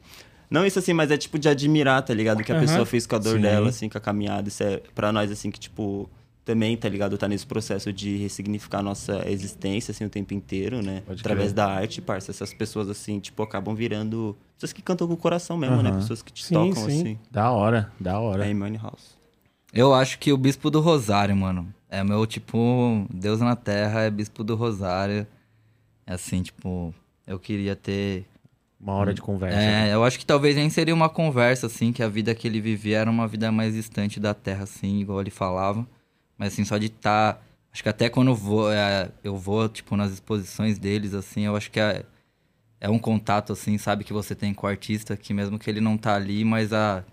[0.49, 2.39] Não isso assim, mas é tipo de admirar, tá ligado?
[2.39, 2.65] O que a Aham.
[2.65, 3.41] pessoa fez com a dor Sim.
[3.41, 4.47] dela, assim, com a caminhada.
[4.47, 6.09] Isso é pra nós, assim, que, tipo,
[6.47, 7.17] também, tá ligado?
[7.17, 11.03] Tá nesse processo de ressignificar a nossa existência, assim, o tempo inteiro, né?
[11.05, 11.55] Pode Através crer.
[11.55, 12.31] da arte, parça.
[12.31, 15.89] Essas pessoas, assim, tipo, acabam virando pessoas que cantam com o coração mesmo, né?
[15.89, 15.99] Aham.
[15.99, 17.01] Pessoas que te Sim, tocam, sim.
[17.01, 17.19] assim.
[17.29, 18.47] Da hora, da hora.
[18.47, 19.17] É Money House.
[19.73, 21.67] Eu acho que o Bispo do Rosário, mano.
[21.89, 25.27] É meu, tipo, Deus na Terra é Bispo do Rosário.
[26.05, 26.95] É assim, tipo,
[27.27, 28.25] eu queria ter.
[28.79, 29.59] Uma hora de conversa.
[29.59, 32.61] É, eu acho que talvez nem seria uma conversa, assim, que a vida que ele
[32.61, 35.85] vivia era uma vida mais distante da Terra, assim, igual ele falava.
[36.37, 37.43] Mas, assim, só de estar.
[37.71, 41.55] Acho que até quando eu vou, é, eu vou, tipo, nas exposições deles, assim, eu
[41.55, 42.05] acho que é,
[42.79, 45.81] é um contato, assim, sabe, que você tem com o artista, que mesmo que ele
[45.81, 47.03] não tá ali, mas a.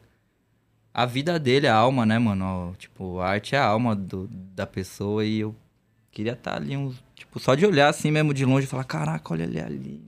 [0.92, 2.72] A vida dele é a alma, né, mano?
[2.78, 5.52] Tipo, a arte é a alma do, da pessoa e eu
[6.12, 9.32] queria estar ali, uns, tipo, só de olhar assim mesmo de longe e falar: caraca,
[9.32, 10.00] olha ele ali.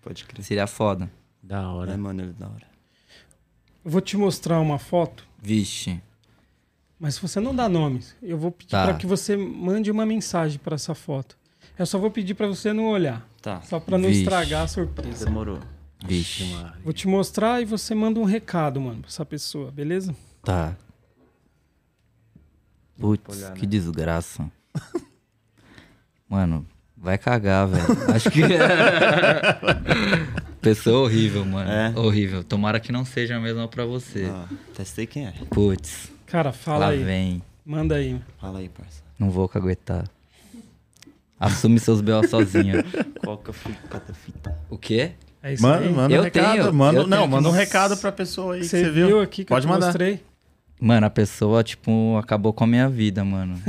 [0.00, 0.42] Pode crer.
[0.42, 1.10] Seria foda.
[1.42, 1.92] Da hora.
[1.92, 2.66] É, mano, ele é da hora.
[3.84, 6.00] Vou te mostrar uma foto, Vixe.
[7.02, 8.14] Mas você não dá nomes.
[8.22, 8.84] Eu vou pedir Tá.
[8.84, 11.36] para que você mande uma mensagem para essa foto.
[11.76, 14.22] Eu só vou pedir para você não olhar, Tá, só para não Vixe.
[14.22, 15.24] estragar a surpresa.
[15.24, 15.58] demorou.
[16.06, 16.44] Vixe.
[16.84, 20.14] Vou te mostrar e você manda um recado, mano, pra essa pessoa, beleza?
[20.44, 20.76] Tá.
[22.98, 24.48] Putz, que desgraça.
[26.28, 26.64] Mano,
[26.96, 27.84] vai cagar, velho.
[28.14, 28.42] Acho que.
[30.62, 31.68] Pessoa horrível, mano.
[31.70, 31.92] É?
[31.98, 32.44] Horrível.
[32.44, 34.26] Tomara que não seja a mesma pra você.
[34.30, 35.32] Ah, até sei quem é.
[35.50, 37.04] Putz, Cara, fala lá aí.
[37.04, 37.42] vem.
[37.64, 38.18] Manda aí.
[38.40, 39.02] Fala aí, parça.
[39.18, 40.08] Não vou caguetar.
[41.38, 42.26] Assume seus B.O.
[42.26, 42.82] sozinho.
[43.22, 43.88] Qual que é a fita?
[43.90, 44.58] Cada fita?
[44.70, 45.12] O quê?
[45.42, 45.92] É isso Manda, aí.
[45.92, 46.52] manda um Eu recado.
[46.52, 49.20] tenho, manda, eu não, tenho manda um recado pra pessoa aí que Você viu viu.
[49.20, 49.86] aqui que Pode eu mandar.
[49.88, 50.22] mostrei?
[50.80, 53.60] Mano, a pessoa, tipo, acabou com a minha vida, mano.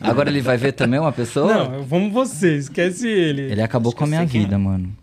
[0.00, 1.52] Agora ele vai ver também uma pessoa?
[1.68, 3.42] Não, vamos você, esquece ele.
[3.50, 4.44] Ele acabou Acho com a eu minha quem é.
[4.44, 4.96] vida, mano.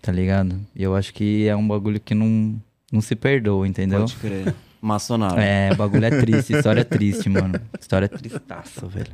[0.00, 0.58] Tá ligado?
[0.74, 2.58] E eu acho que é um bagulho que não,
[2.90, 4.00] não se perdoa, entendeu?
[4.00, 4.54] Pode crer.
[4.82, 5.38] Maçonário.
[5.40, 7.58] É, o bagulho é triste, história é triste, mano.
[7.80, 9.12] História é tristaça, velho.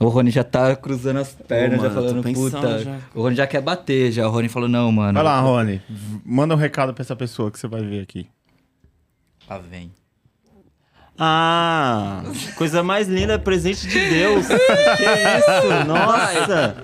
[0.00, 2.78] O Rony já tá cruzando as pernas, Ô, já mano, tô falando, pensando puta.
[2.78, 2.98] já.
[3.14, 4.26] O Rony já quer bater, já.
[4.26, 5.12] O Rony falou, não, mano.
[5.12, 5.82] Vai lá, Rony.
[6.24, 8.26] Manda um recado pra essa pessoa que você vai ver aqui.
[9.48, 9.92] Lá vem.
[11.18, 12.22] Ah,
[12.56, 14.46] coisa mais linda, presente de Deus.
[14.48, 15.86] que isso?
[15.86, 16.76] Nossa.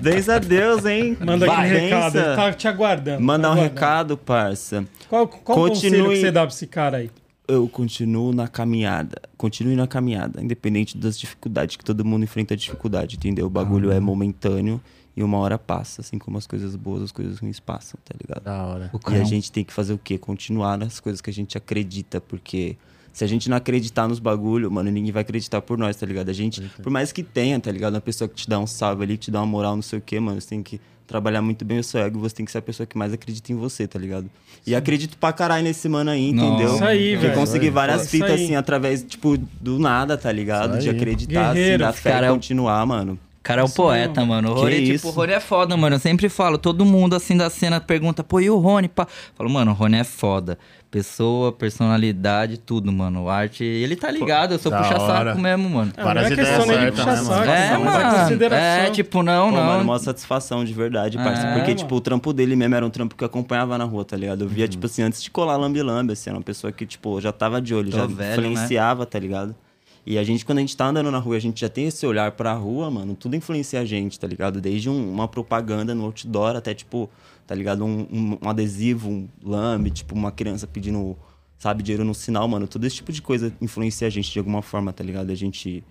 [0.00, 1.16] Benza a Deus, hein?
[1.20, 2.18] Manda aqui um recado.
[2.18, 3.22] Ele tá te aguardando.
[3.22, 3.74] Mandar tá um aguardando.
[3.74, 4.84] recado, parça.
[5.08, 7.10] Qual, qual conselho Continue- que você dá pra esse cara aí?
[7.46, 9.20] Eu continuo na caminhada.
[9.36, 13.46] Continue na caminhada, independente das dificuldades, que todo mundo enfrenta dificuldade, entendeu?
[13.46, 14.80] O bagulho é momentâneo
[15.14, 18.42] e uma hora passa, assim como as coisas boas, as coisas ruins passam, tá ligado?
[18.44, 18.90] Da hora.
[18.92, 20.16] O E a gente tem que fazer o quê?
[20.16, 22.76] Continuar nas coisas que a gente acredita, porque
[23.12, 26.28] se a gente não acreditar nos bagulho, mano, ninguém vai acreditar por nós, tá ligado?
[26.28, 27.94] A gente, por mais que tenha, tá ligado?
[27.94, 29.98] Uma pessoa que te dá um salve ali, que te dá uma moral, não sei
[29.98, 32.50] o quê, mano, você tem que trabalhar muito bem o seu ego, você tem que
[32.52, 34.30] ser a pessoa que mais acredita em você, tá ligado?
[34.66, 36.74] E acredito pra caralho nesse mano aí, entendeu?
[36.76, 37.34] Isso aí, Que velho.
[37.34, 40.78] consegui Isso várias fitas, assim, através, tipo, do nada, tá ligado?
[40.78, 41.78] De acreditar, assim, Guerreiro.
[41.84, 43.18] da fé Cara, eu- continuar, mano.
[43.42, 44.52] O cara é um poeta, mano.
[44.52, 45.08] O Que Rony, tipo, isso?
[45.08, 45.96] o Rony é foda, mano.
[45.96, 48.88] Eu sempre falo, todo mundo assim da cena pergunta, pô, e o Rony?
[48.88, 49.04] Pá?
[49.34, 50.56] Falo, mano, o Rony é foda.
[50.92, 53.28] Pessoa, personalidade, tudo, mano.
[53.28, 55.92] Arte, ele tá ligado, eu sou puxa-saco mesmo, mano.
[55.96, 57.96] É, Várias não é questão nem de certas, puxar né, saco, mano?
[57.96, 58.18] É, mano.
[58.20, 58.64] consideração.
[58.84, 59.64] É, tipo, não, Pô, não.
[59.64, 61.18] mano, uma satisfação de verdade.
[61.18, 61.74] É, Porque, mano.
[61.74, 64.44] tipo, o trampo dele mesmo era um trampo que eu acompanhava na rua, tá ligado?
[64.44, 67.20] Eu via, tipo assim, antes de colar Lambi Lambi, assim, era uma pessoa que, tipo,
[67.20, 68.48] já tava de olho, Tô já velho, né?
[68.48, 69.56] influenciava, tá ligado?
[70.04, 72.04] E a gente, quando a gente tá andando na rua, a gente já tem esse
[72.04, 74.60] olhar pra rua, mano, tudo influencia a gente, tá ligado?
[74.60, 77.08] Desde um- uma propaganda no outdoor até, tipo,
[77.46, 77.84] tá ligado?
[77.84, 81.16] Um, um- um adesivo, um lambe, tipo, uma criança pedindo,
[81.56, 82.66] sabe, dinheiro no sinal, mano.
[82.66, 85.30] Todo esse tipo de coisa influencia a gente de alguma forma, tá ligado?
[85.30, 85.84] A gente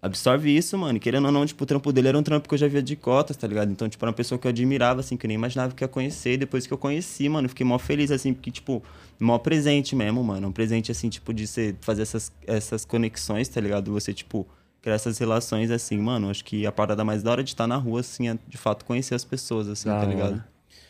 [0.00, 0.96] absorve isso, mano.
[0.96, 2.82] E querendo ou não, tipo, o trampo dele era um trampo que eu já via
[2.82, 3.70] de cotas, tá ligado?
[3.70, 5.88] Então, tipo, era uma pessoa que eu admirava, assim, que eu nem imaginava que ia
[5.88, 6.32] conhecer.
[6.32, 8.82] E depois que eu conheci, mano, fiquei mó feliz, assim, porque, tipo,
[9.20, 10.48] mó presente mesmo, mano.
[10.48, 13.92] Um presente, assim, tipo, de você fazer essas, essas conexões, tá ligado?
[13.92, 14.46] Você, tipo,
[14.82, 16.30] criar essas relações, assim, mano.
[16.30, 18.84] Acho que a parada mais da hora de estar na rua, assim, é, de fato,
[18.84, 20.08] conhecer as pessoas, assim, Da tá hora.
[20.10, 20.44] ligado?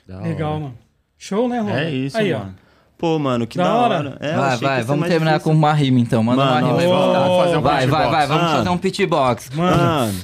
[0.07, 0.61] Da Legal, hora.
[0.61, 0.79] mano.
[1.17, 1.73] Show, né, Rony?
[1.73, 2.55] É isso, aí, mano.
[2.97, 3.95] Pô, mano, que Da da, hora.
[3.97, 4.17] hora.
[4.21, 5.53] É, vai, vai, vamos terminar difícil.
[5.53, 6.23] com uma rima então.
[6.23, 8.79] Manda Mano, uma rima aí, ó, vamos fazer um Vai, vai, vai, vamos fazer um
[8.79, 9.51] pitbox.
[9.55, 10.15] Mano, Mano.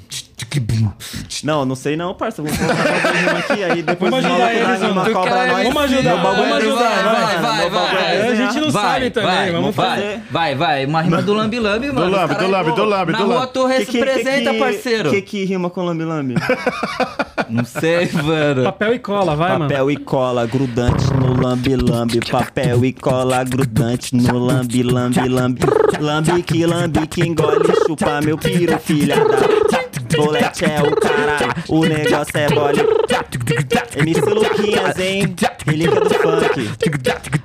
[1.45, 2.43] Não, não sei não, parça.
[2.43, 5.12] Vamos colocar uma rima aqui, aí depois Vamos os ajudar eles, mano.
[5.12, 5.62] cobra nós.
[5.64, 7.43] Vamos ajudar, Meu bagulho vamos é ajudar, vai, mano.
[7.43, 8.29] vai, é vai.
[8.31, 10.21] A gente não sabe também, vai, vamos fazer.
[10.31, 12.07] Vai, vai, uma rima do Lambi Lambi, mano.
[12.07, 13.53] Os Lambi, do Lambi, do Lambi, Na do rua Lambi.
[13.53, 15.09] tu representa, parceiro.
[15.11, 16.35] O que, que rima com lambi lambi?
[17.51, 18.65] Não sei, mano.
[18.65, 19.69] papel e cola, vai, mano.
[19.69, 22.21] Papel e cola grudante no lambi lambi.
[22.21, 25.63] Papel e cola grudante no lambi lambi lambi.
[25.99, 29.61] Lambi que lambi que engole chupa meu piro, filha da.
[30.17, 32.81] Bolete é o caralho, o negócio é bole.
[33.97, 35.35] MC Luquinhas, hein?
[35.67, 36.71] Relíquia do funk.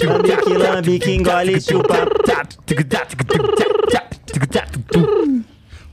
[0.06, 2.06] Lambi que lambi que engole chupa.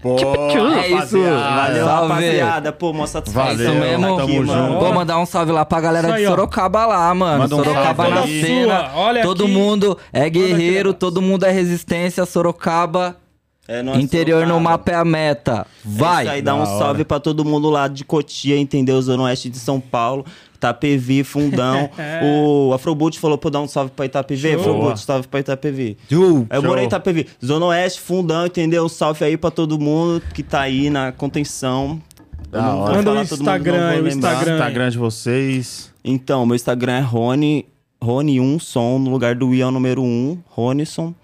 [0.02, 1.16] Pô, É isso.
[1.22, 2.08] Valeu, Salve.
[2.12, 2.72] rapaziada.
[2.72, 3.56] Pô, mó satisfação.
[3.56, 4.02] Valeu, Isso mesmo.
[4.04, 4.80] tamo aqui, mano.
[4.80, 6.28] Vou mandar um salve lá pra galera aí, de.
[6.28, 7.38] Sorocaba lá, mano.
[7.38, 8.90] Manda um Sorocaba na cena.
[8.96, 9.52] Olha todo aqui.
[9.52, 12.26] mundo é guerreiro, todo mundo é resistência.
[12.26, 13.16] Sorocaba,
[13.72, 15.66] É interior no mapa é a meta.
[15.84, 16.22] Vai.
[16.22, 16.78] É isso aí, dá um hora.
[16.78, 19.00] salve pra todo mundo lá de Cotia, entendeu?
[19.00, 20.24] Zona Oeste de São Paulo.
[20.54, 21.90] Itapevi, Fundão.
[22.22, 24.52] o Afroboot falou pra dar um salve pra Itapevi.
[24.52, 24.60] Show.
[24.60, 25.96] Afroboot, salve pra Itapevi.
[26.50, 26.98] Aí eu morei em Show.
[26.98, 27.26] Itapevi.
[27.44, 28.84] Zona Oeste, Fundão, entendeu?
[28.84, 32.00] Um salve aí pra todo mundo que tá aí na contenção.
[32.52, 34.08] Manda o mundo, Instagram aí, o.
[34.08, 34.54] Instagram.
[34.54, 35.92] Instagram de vocês.
[36.04, 37.66] Então, meu Instagram é Rony,
[38.02, 41.14] Rony1 som, no lugar do I é o número 1, Ronison.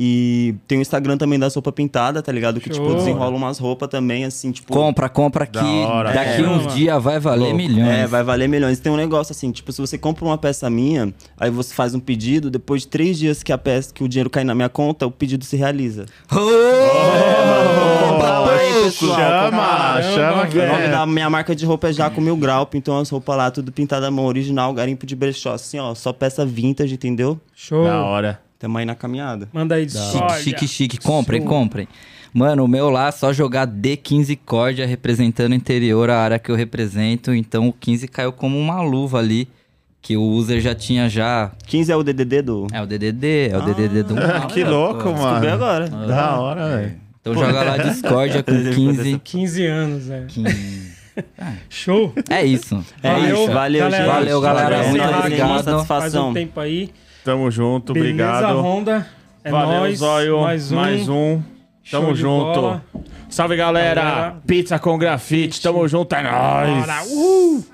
[0.00, 2.60] E tem o Instagram também da sopa pintada, tá ligado?
[2.60, 2.92] Que, tipo, Show.
[2.92, 4.72] eu desenrolo umas roupas também, assim, tipo...
[4.72, 5.58] Compra, compra aqui.
[5.58, 6.12] Da hora.
[6.12, 6.48] Daqui É.
[6.48, 7.88] uns dias vai valer milhões.
[7.88, 8.78] É, vai valer milhões.
[8.78, 12.00] Tem um negócio assim, tipo, se você compra uma peça minha, aí você faz um
[12.00, 15.04] pedido, depois de três dias que a peça, que o dinheiro cai na minha conta,
[15.04, 16.06] o pedido se realiza.
[16.30, 16.36] Ô,
[18.08, 19.16] Compra lá, hein, pessoal.
[19.18, 20.02] Chama, Compra lá.
[20.02, 20.90] chama que O nome é.
[20.90, 24.06] da minha marca de roupa é Jaco Mil Grau, então as roupas lá, tudo pintada
[24.06, 27.38] à mão, original, garimpo de brechó, assim, ó, só peça vintage, entendeu?
[27.54, 27.84] Show.
[27.84, 28.40] Da hora.
[28.58, 29.48] Tamo aí na caminhada.
[29.52, 29.88] Manda aí.
[29.88, 30.40] Chique, Olha.
[30.42, 30.98] chique, chique.
[30.98, 31.48] Comprem, Show.
[31.48, 31.88] comprem.
[32.34, 36.54] Mano, o meu lá, só jogar D15 Cordia representando o interior, a área que eu
[36.56, 37.32] represento.
[37.32, 39.48] Então o 15 caiu como uma luva ali.
[40.00, 41.50] Que o user já tinha já.
[41.66, 42.66] 15 é o DDD do...
[42.72, 44.46] É o DDD, é o DDD do mal.
[44.46, 45.16] que louco, mano.
[45.40, 45.88] Descobri agora.
[45.88, 46.96] Da hora, velho.
[47.20, 49.20] Então joga lá Discordia com 15.
[49.24, 50.24] 15 anos, é.
[50.28, 50.98] 15.
[51.68, 52.14] Show.
[52.30, 52.82] É isso.
[53.02, 53.96] É Valeu, isso, valeu, galera.
[54.04, 54.06] gente.
[54.14, 54.76] Valeu, galera.
[54.76, 55.46] É Muito obrigado.
[55.48, 56.30] Uma Faz satisfação.
[56.30, 56.90] um tempo aí.
[57.28, 58.60] Tamo junto, Beleza, obrigado.
[58.62, 59.06] Honda.
[59.44, 59.98] É Valeu, nóis.
[59.98, 60.40] Zóio.
[60.40, 60.76] Mais um.
[60.76, 61.42] Mais um.
[61.90, 62.80] Tamo junto.
[63.28, 64.02] Salve, galera.
[64.02, 64.36] Galera.
[64.46, 65.60] Pizza com grafite.
[65.60, 66.86] Tamo junto, é nóis.
[66.86, 67.04] Bora.
[67.04, 67.64] Uhul.